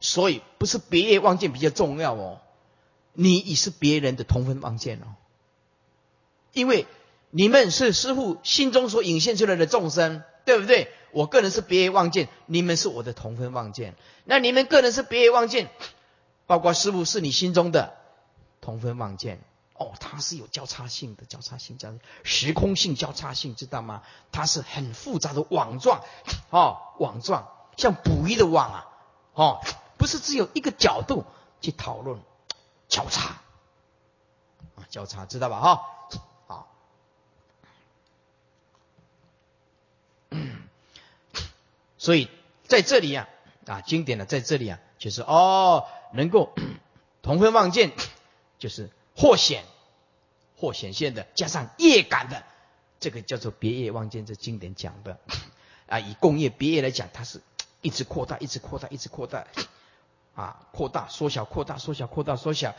[0.00, 2.40] 所以不是别业望见比较重要哦，
[3.12, 5.16] 你已是别人的同分望见哦，
[6.52, 6.86] 因为
[7.30, 10.92] 你们是师父心中所引现出来的众生，对不对？
[11.10, 15.70] 我个人是别业望见，你们是我的同分望见，那你们个人是别业望见，
[16.46, 17.94] 包括师父是你心中的
[18.60, 19.40] 同分望见。
[19.84, 24.02] 哦，它是有交叉性的，交叉性交时空性交叉性，知道吗？
[24.32, 26.02] 它是很复杂的网状，
[26.48, 28.86] 哦，网状像捕鱼的网啊，
[29.34, 29.60] 哦，
[29.98, 31.24] 不是只有一个角度
[31.60, 32.18] 去讨论
[32.88, 33.42] 交叉
[34.76, 35.60] 啊，交叉知道吧？
[35.60, 35.86] 哈，
[36.46, 36.68] 好，
[41.98, 42.30] 所以
[42.66, 43.28] 在这里啊，
[43.66, 46.54] 啊，经典的在这里啊，就是哦，能够
[47.20, 47.92] 同分望见，
[48.58, 48.90] 就是。
[49.16, 49.64] 或显
[50.56, 52.44] 或显现的，加上业感的，
[53.00, 54.24] 这个叫做别业望见。
[54.24, 55.18] 这经典讲的
[55.86, 57.40] 啊，以共业别业来讲，它是
[57.80, 59.46] 一直扩大，一直扩大，一直扩大
[60.34, 62.74] 啊，扩大缩小，扩大缩小，扩大缩小，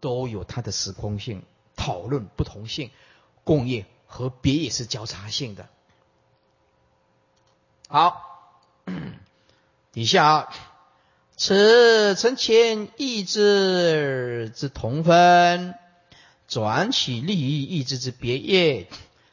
[0.00, 1.42] 都有它的时空性，
[1.76, 2.90] 讨论不同性。
[3.44, 5.68] 共业和别业是交叉性的。
[7.88, 8.60] 好，
[9.92, 10.54] 底下啊。
[11.34, 15.74] 此成前意志之同分，
[16.52, 18.86] 转起利益意志之别业。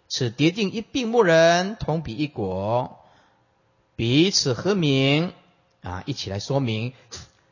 [0.08, 2.98] 此叠定一病木人，同比一果，
[3.98, 5.34] 彼此和名
[5.82, 6.02] 啊！
[6.06, 6.94] 一起来说明，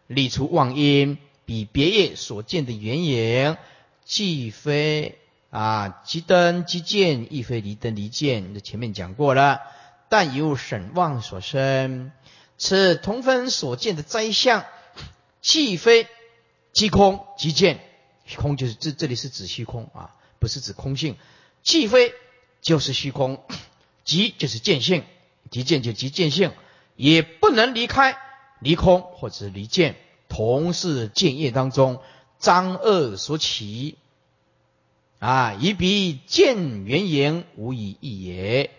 [0.08, 3.58] 立出妄因，比别业所见的原因，
[4.06, 5.18] 既非
[5.50, 8.54] 啊即灯即见，亦非离灯离见。
[8.54, 9.60] 这前面讲过了，
[10.08, 12.14] 但由审妄所生。
[12.58, 14.64] 此同分所见的灾相，
[15.42, 16.08] 既非
[16.72, 17.82] 即空即见，
[18.36, 21.16] 空就是这这里是指虚空啊，不是指空性。
[21.64, 22.14] 既非
[22.62, 23.44] 就是虚空，
[24.04, 25.04] 即就是见性，
[25.50, 26.52] 即见就即见性，
[26.96, 28.18] 也不能离开
[28.60, 29.96] 离空或者离见，
[30.30, 32.02] 同是见业当中
[32.40, 33.98] 张恶所起
[35.20, 38.72] 啊，以彼见缘言无以异也，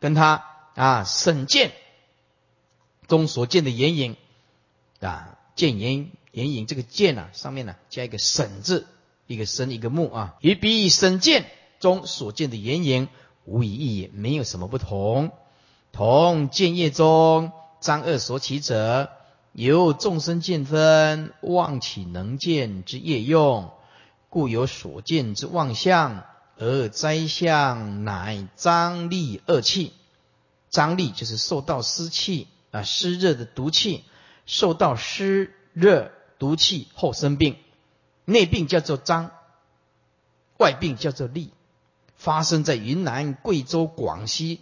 [0.00, 1.72] 跟他啊审见。
[3.08, 4.16] 中所见的眼影
[5.00, 8.86] 啊，见眼眼影这个见啊，上面呢加一个省字，
[9.26, 11.46] 一个生一个木啊，与彼审见
[11.78, 13.08] 中所见的眼影
[13.44, 15.30] 无异义，没有什么不同。
[15.92, 19.10] 同见业中张恶所起者，
[19.52, 23.70] 由众生见分妄起能见之业用，
[24.30, 26.24] 故有所见之妄相，
[26.58, 29.92] 而灾相乃张力恶气。
[30.70, 32.48] 张力就是受到湿气。
[32.70, 34.02] 啊，湿热的毒气
[34.46, 36.10] 受到湿热
[36.42, 37.56] 毒气后生病，
[38.24, 39.30] 内病叫做张，
[40.58, 41.50] 外病叫做痢，
[42.16, 44.60] 发生在云南、贵州、广西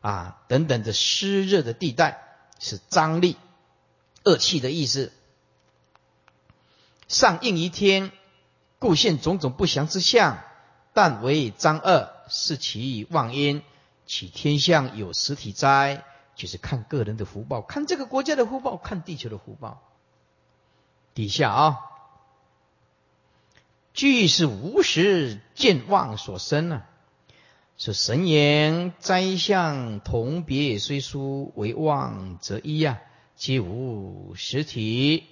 [0.00, 2.22] 啊等等的湿热的地带，
[2.58, 3.36] 是张力
[4.24, 5.12] 恶气的意思。
[7.08, 8.10] 上应于天，
[8.78, 10.42] 故现种种不祥之象，
[10.94, 13.62] 但为张恶，是其妄因，
[14.06, 16.06] 其天象有实体灾。
[16.36, 19.87] 就是看个人的福报，看这个国家的福报，看地球的福报。
[21.18, 21.78] 底下啊，
[23.92, 26.86] 俱是无时见妄所生啊，
[27.76, 33.00] 是神言灾相同别虽殊为妄则一呀，
[33.34, 35.24] 皆无实体。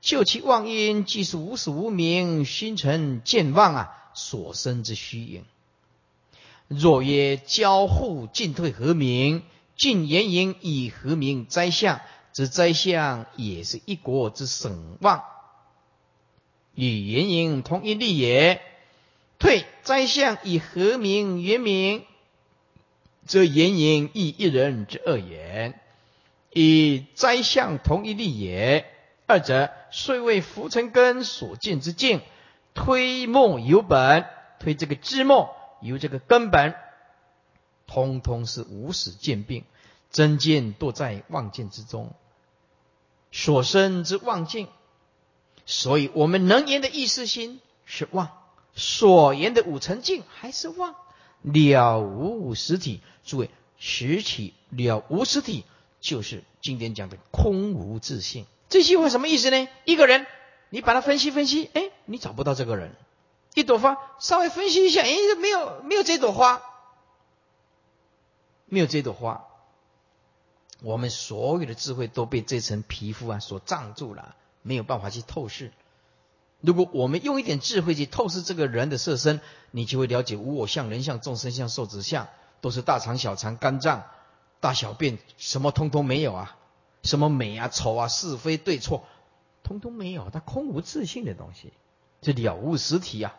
[0.00, 5.44] 就其妄因，即是无始无明心尘见妄啊所生之虚影。
[6.68, 9.42] 若曰交互进退何明。
[9.74, 12.00] 进言营以何名灾相，
[12.32, 15.22] 之灾相也是一国之省望，
[16.74, 18.60] 与言营同一力也。
[19.38, 22.04] 退灾相以和名原名，
[23.26, 25.80] 则言营亦一人之二言，
[26.52, 28.86] 以灾相同一力也。
[29.26, 32.20] 二者虽为浮尘根所见之境，
[32.72, 34.26] 推末由本，
[34.60, 36.74] 推这个枝末由这个根本，
[37.86, 39.64] 通通是无始见病，
[40.12, 42.14] 真见堕在妄见之中，
[43.32, 44.68] 所生之妄境。
[45.66, 48.30] 所以我们能言的意识心是妄。
[48.74, 50.94] 所言的五尘境还是妄，
[51.42, 53.00] 了无实体。
[53.24, 55.64] 诸位，实体了无实体，
[56.00, 58.46] 就是经典讲的空无自性。
[58.68, 59.68] 这句话什么意思呢？
[59.84, 60.26] 一个人，
[60.70, 62.94] 你把它分析分析，哎，你找不到这个人。
[63.54, 66.62] 一朵花，稍微分析一下，哎，没有没有这朵花，
[68.64, 69.44] 没有这朵花。
[70.82, 75.72] 我们所有的智慧都被这层皮肤啊所障住了，没有办法去透视。
[76.60, 82.28] 如果我们用一点智慧去透视这个人的色身，你就会了解无我相、人相、众生相、寿子相，
[82.60, 84.04] 都是大肠、小肠、肝脏、
[84.60, 86.56] 大小便，什么通通没有啊？
[87.02, 89.04] 什么美啊、丑啊、是非对错，
[89.64, 91.72] 通通没有，它空无自信的东西，
[92.20, 93.34] 这了无实体啊！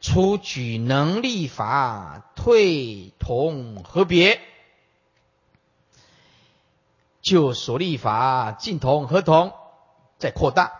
[0.00, 4.40] 出举能力法，退同和别，
[7.24, 9.54] 就所立法尽同合同，
[10.18, 10.72] 再扩大。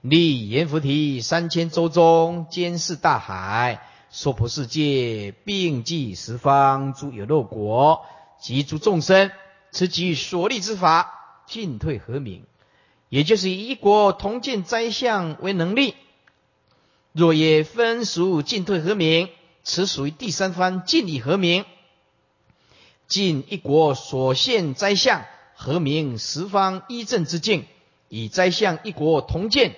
[0.00, 8.06] 立阎浮提三千洲中，监视大海，娑婆世界，并济十方诸有漏国
[8.40, 9.32] 及诸众生，
[9.72, 12.44] 此即所立之法，进退和明，
[13.08, 15.96] 也就是以一国同见灾相为能力。
[17.10, 19.28] 若也分属进退和明，
[19.64, 21.64] 此属于第三方尽力和明。
[23.08, 25.24] 尽一国所现灾相
[25.60, 27.66] 何名十方一正之境，
[28.08, 29.74] 以灾相一国同见。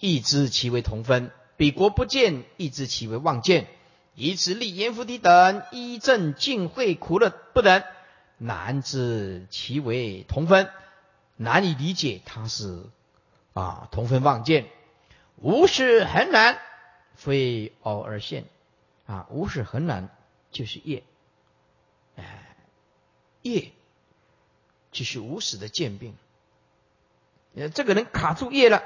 [0.00, 3.66] 亦知其为同分，彼国不见，亦知其为妄见。
[4.14, 7.84] 以此立阎浮提等一正净慧苦乐不等，
[8.38, 10.70] 难知其为同分，
[11.36, 12.82] 难以理解他是
[13.52, 14.66] 啊同分妄见。
[15.36, 16.58] 无始很难，
[17.16, 18.44] 非偶而现
[19.04, 19.26] 啊！
[19.30, 20.08] 无始很难
[20.50, 21.02] 就是业，
[22.16, 22.56] 哎，
[23.42, 23.72] 业
[24.92, 26.14] 继续无始的见病。
[27.56, 28.78] 呃，这个人卡住业了。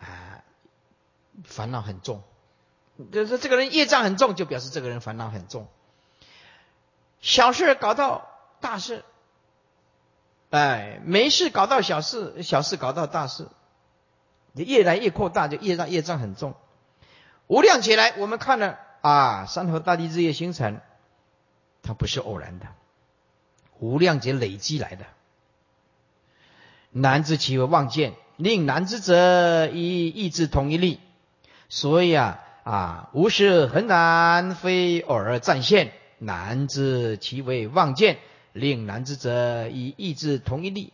[0.00, 0.28] 啊
[1.46, 2.22] 烦恼很重，
[3.10, 5.66] 就是这个人业障很重，就表示这个人烦恼很重。
[7.22, 8.28] 小事搞到
[8.60, 9.02] 大事，
[10.50, 13.48] 哎，没事搞到小事，小事搞到大事，
[14.52, 16.54] 你越来越扩大，就业障业障很重。
[17.46, 20.82] 无量劫来，我们看了啊，山河大地日夜星辰，
[21.82, 22.66] 它不是偶然的，
[23.78, 25.06] 无量劫累积来的。
[26.92, 31.00] 难知其为妄见，令难知者以意志同一力。
[31.68, 38.18] 所以啊啊，无事很难，非偶尔暂现，难知其为妄见，
[38.52, 40.92] 令难知者以意志同一力。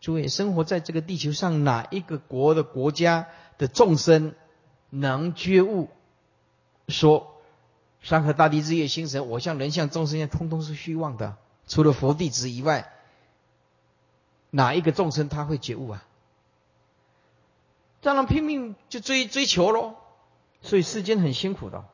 [0.00, 4.34] 诸位，生活在这个地球上，哪一个国的国家的众生
[4.90, 5.88] 能觉悟？
[6.88, 7.40] 说
[8.02, 11.36] 山河大地、日月星辰，我像人像众生一样，通通是虚妄的。
[11.66, 12.92] 除了佛弟子以外，
[14.56, 16.04] 哪一个众生他会觉悟啊？
[18.00, 19.96] 当然拼命就追追求喽，
[20.62, 21.84] 所以世间很辛苦的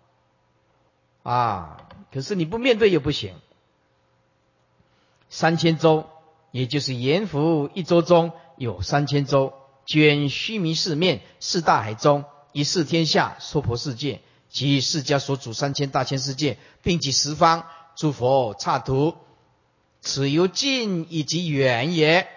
[1.22, 1.88] 啊。
[2.12, 3.34] 可是你不面对也不行。
[5.30, 6.10] 三千洲，
[6.50, 9.54] 也就是阎浮一周中有三千洲，
[9.86, 17.64] 卷须弥四面，四大海中，一视天下，娑婆世界及释迦所主三千大千世界，并及十方
[17.96, 19.14] 诸佛刹土，
[20.02, 22.28] 此由近以及远也。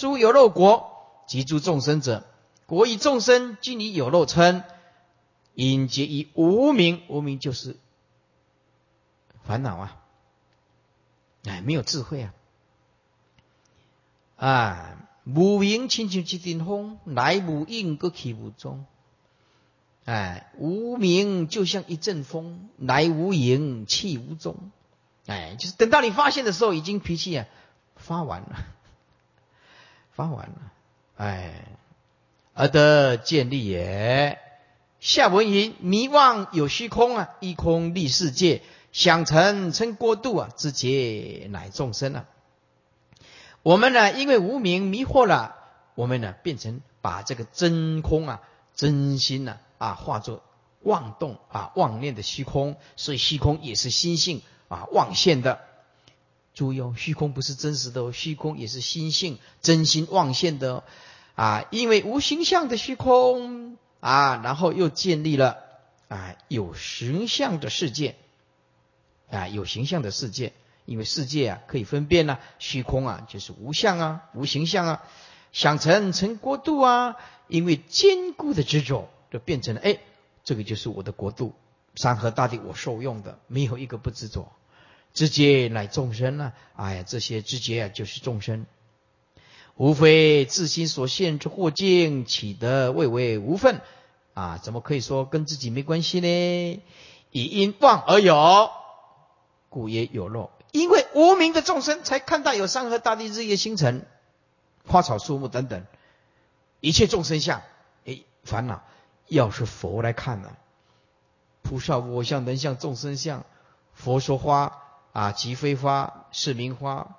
[0.00, 0.96] 诸有漏国
[1.26, 2.26] 及诸众生者。
[2.64, 4.64] 国以众生今以有漏称，
[5.54, 7.76] 因皆以无名，无名就是
[9.44, 10.00] 烦恼啊！
[11.44, 12.34] 哎，没有智慧啊！
[14.36, 18.86] 啊，无名亲像一阵风，来无影，各去无踪。
[20.06, 24.70] 哎，无名就像一阵风，来无影，去无踪。
[25.26, 27.46] 哎，就是等到你发现的时候，已经脾气啊
[27.96, 28.64] 发完了，
[30.20, 30.72] 发完了。
[31.16, 31.64] 哎。
[32.52, 34.38] 而得建立也。
[34.98, 38.60] 下文云：迷妄有虚空啊，一空立世界，
[38.92, 42.26] 想成称过度啊，之劫乃众生啊。
[43.62, 45.56] 我们呢，因为无名迷惑了，
[45.94, 48.42] 我们呢，变成把这个真空啊、
[48.74, 50.42] 真心呢啊，化作
[50.82, 55.60] 妄动啊、妄念的虚空，所以虚空也是心性啊妄现的。
[56.54, 60.84] 注意哦，虚空不是真实的哦，虚空也是心性真心妄现的哦
[61.34, 61.64] 啊。
[61.70, 65.58] 因为无形象的虚空啊，然后又建立了
[66.08, 68.16] 啊有形象的世界
[69.30, 70.52] 啊有形象的世界，
[70.84, 75.02] 因为世界啊可以分辨呢，虚空啊就是无相啊无形象啊，
[75.52, 79.98] 想成成国度啊，因为坚固的执着，就变成了哎，
[80.44, 81.54] 这个就是我的国度，
[81.94, 84.52] 山河大地我受用的，没有一个不执着。
[85.12, 86.52] 知觉乃众生呢？
[86.76, 88.64] 哎呀，这些知觉啊，就是众生，
[89.76, 93.80] 无非自心所现之惑境，起得未为无分
[94.34, 94.58] 啊？
[94.58, 96.82] 怎么可以说跟自己没关系呢？
[97.32, 98.70] 以因妄而有，
[99.68, 100.50] 故也有漏。
[100.72, 104.06] 因为无名的众生，才看到有山河大地、日月星辰、
[104.86, 105.84] 花草树木等等
[106.78, 107.62] 一切众生相。
[108.06, 108.82] 哎，烦恼，
[109.26, 110.52] 要是佛来看呢？
[111.62, 113.44] 菩萨我相、人相、众生相，
[113.92, 114.84] 佛说花。
[115.12, 117.16] 啊，即非花是名花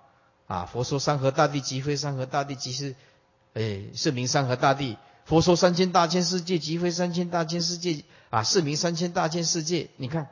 [0.48, 0.66] 啊！
[0.66, 2.96] 佛说山河大地即非山河大地，即是
[3.54, 4.98] 哎是名山河大地。
[5.26, 9.90] 佛说三千大千世界即非三千大千世界啊，是名三千大千世界。
[9.98, 10.30] 你看，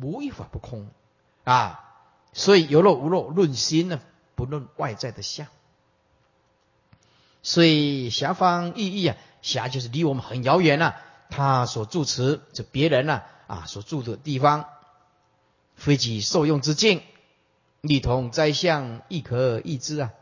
[0.00, 0.88] 无一法不空
[1.44, 1.80] 啊！
[2.32, 4.00] 所以有漏无漏，论心呢，
[4.34, 5.46] 不论外在的相。
[7.42, 10.94] 所以遐方意义啊，遐就是离我们很遥远呐。
[11.30, 14.66] 他所住持，就别人呢啊所住的地方。
[15.76, 17.02] 非其受用之境，
[17.80, 20.12] 力同灾相，亦可易之啊！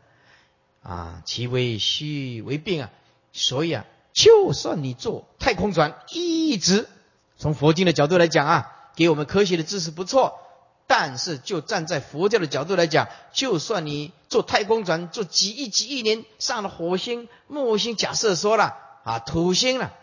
[0.81, 2.89] 啊，其为虚为病啊！
[3.31, 6.89] 所以啊，就算你做太空船，一直
[7.37, 10.39] 从佛经的角度来讲啊，给我们科学的知识不错。
[10.85, 18.75] 但是就站在佛教的角度来讲，就算你做太空船，做几亿几亿年上了火星、木星，假设说了
[19.05, 19.93] 啊，土星了，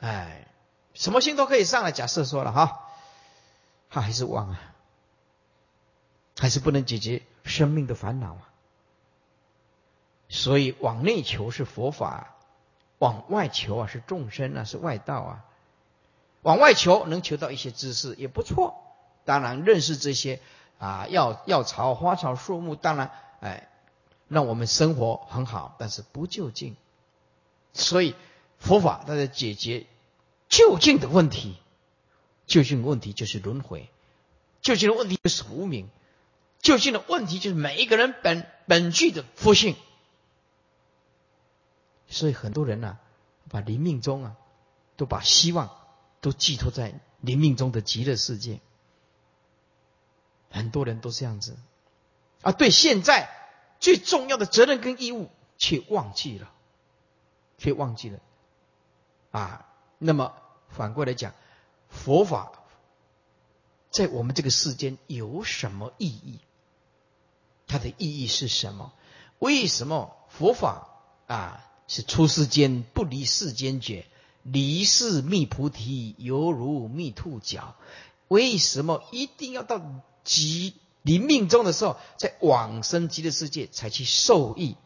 [0.00, 0.48] 哎，
[0.94, 1.92] 什么星都可以上了。
[1.92, 2.82] 假设说了哈。
[3.88, 4.60] 他还是妄啊，
[6.38, 8.48] 还是不能解决生命的烦恼啊。
[10.28, 12.34] 所以往内求是佛法，
[12.98, 15.44] 往外求啊是众生啊是外道啊。
[16.42, 18.76] 往外求能求到一些知识也不错，
[19.24, 20.40] 当然认识这些
[20.78, 23.10] 啊药药草花草树木，当然
[23.40, 23.68] 哎
[24.28, 26.76] 让我们生活很好，但是不就近。
[27.72, 28.14] 所以
[28.58, 29.86] 佛法它在解决
[30.48, 31.56] 就近的问题。
[32.46, 33.90] 究竟问题就是轮回，
[34.60, 35.88] 究竟的问题就是无名，
[36.60, 39.74] 究竟的问题就是每一个人本本具的佛性。
[42.08, 42.98] 所以很多人呢，
[43.50, 44.36] 把临命中啊，
[44.96, 45.76] 都把希望
[46.20, 48.60] 都寄托在临命中的极乐世界。
[50.48, 51.56] 很多人都这样子，
[52.42, 53.28] 啊，对现在
[53.80, 56.52] 最重要的责任跟义务却忘记了，
[57.58, 58.20] 却忘记了，
[59.32, 59.66] 啊，
[59.98, 60.32] 那么
[60.68, 61.34] 反过来讲。
[61.96, 62.52] 佛法
[63.90, 66.38] 在我们这个世间有什么意义？
[67.66, 68.92] 它的意义是什么？
[69.38, 70.88] 为什么佛法
[71.26, 74.06] 啊是出世间不离世间觉，
[74.42, 77.74] 离世觅菩提犹如觅兔角？
[78.28, 79.80] 为什么一定要到
[80.22, 84.76] 极临命终的时候，在往生极乐世界才去受益？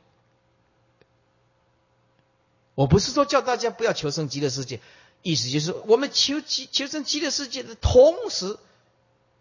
[2.75, 4.81] 我不是说叫大家不要求生极乐世界。
[5.23, 8.59] 意思就是，我们求极求生极乐世界的同时，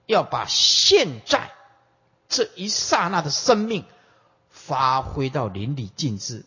[0.05, 1.51] 要把现在
[2.27, 3.85] 这一刹那的生命
[4.49, 6.43] 发挥到淋漓尽致，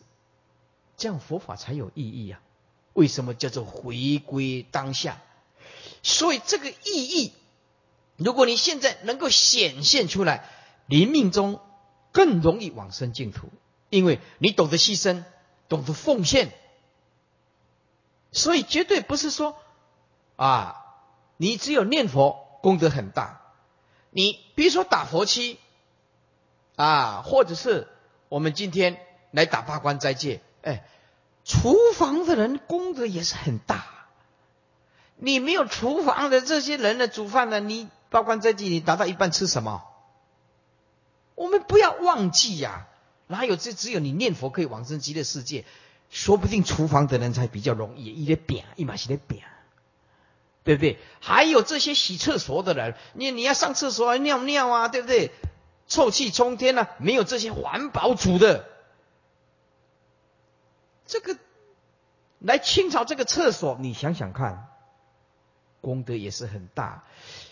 [0.97, 2.41] 这样佛法才有意义啊！
[2.93, 5.19] 为什么叫做回归当下？
[6.03, 7.33] 所以这个意义，
[8.17, 10.47] 如果你现在能够显现出来，
[10.85, 11.59] 临命中
[12.11, 13.49] 更容易往生净土，
[13.89, 15.23] 因为你懂得牺牲，
[15.69, 16.51] 懂得奉献。
[18.33, 19.55] 所以绝对不是说，
[20.35, 20.83] 啊，
[21.37, 23.41] 你只有念佛功德很大，
[24.09, 25.59] 你比如说打佛七，
[26.75, 27.87] 啊，或者是
[28.29, 28.99] 我们今天
[29.31, 30.83] 来打八关斋戒，哎，
[31.45, 33.85] 厨房的人功德也是很大。
[35.15, 39.83] 你没有厨房的这些人的，煮饭呢，你八关斋戒你达到一半吃什么？
[41.35, 42.87] 我们不要忘记呀，
[43.27, 45.65] 哪有这只有你念佛可以往生极乐世界？
[46.13, 49.41] 说不定厨房的人才比较容易，一点扁，一码是点扁，
[50.63, 50.99] 对不对？
[51.19, 55.31] 还有这些洗厕所的人，你你要上厕所尿尿啊，对不对？
[55.87, 58.69] 臭气冲天啊，没有这些环保组的，
[61.07, 61.35] 这个
[62.37, 64.67] 来清扫这个厕所，你想想看，
[65.81, 67.05] 功德也是很大。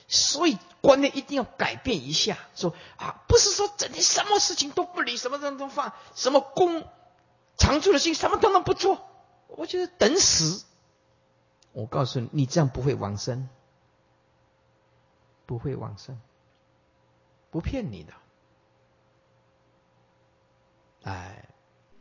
[0.08, 6.86] 所以观念一定要改变一下，说啊，不是说整天什么事情都不理，什么人都放，什么功。
[7.62, 9.08] 常住的心什么都能不做，
[9.48, 10.66] 我觉得等死。
[11.74, 13.48] 我告诉你，你这样不会往生，
[15.46, 16.20] 不会往生。
[17.52, 18.14] 不骗你的。
[21.04, 21.50] 哎，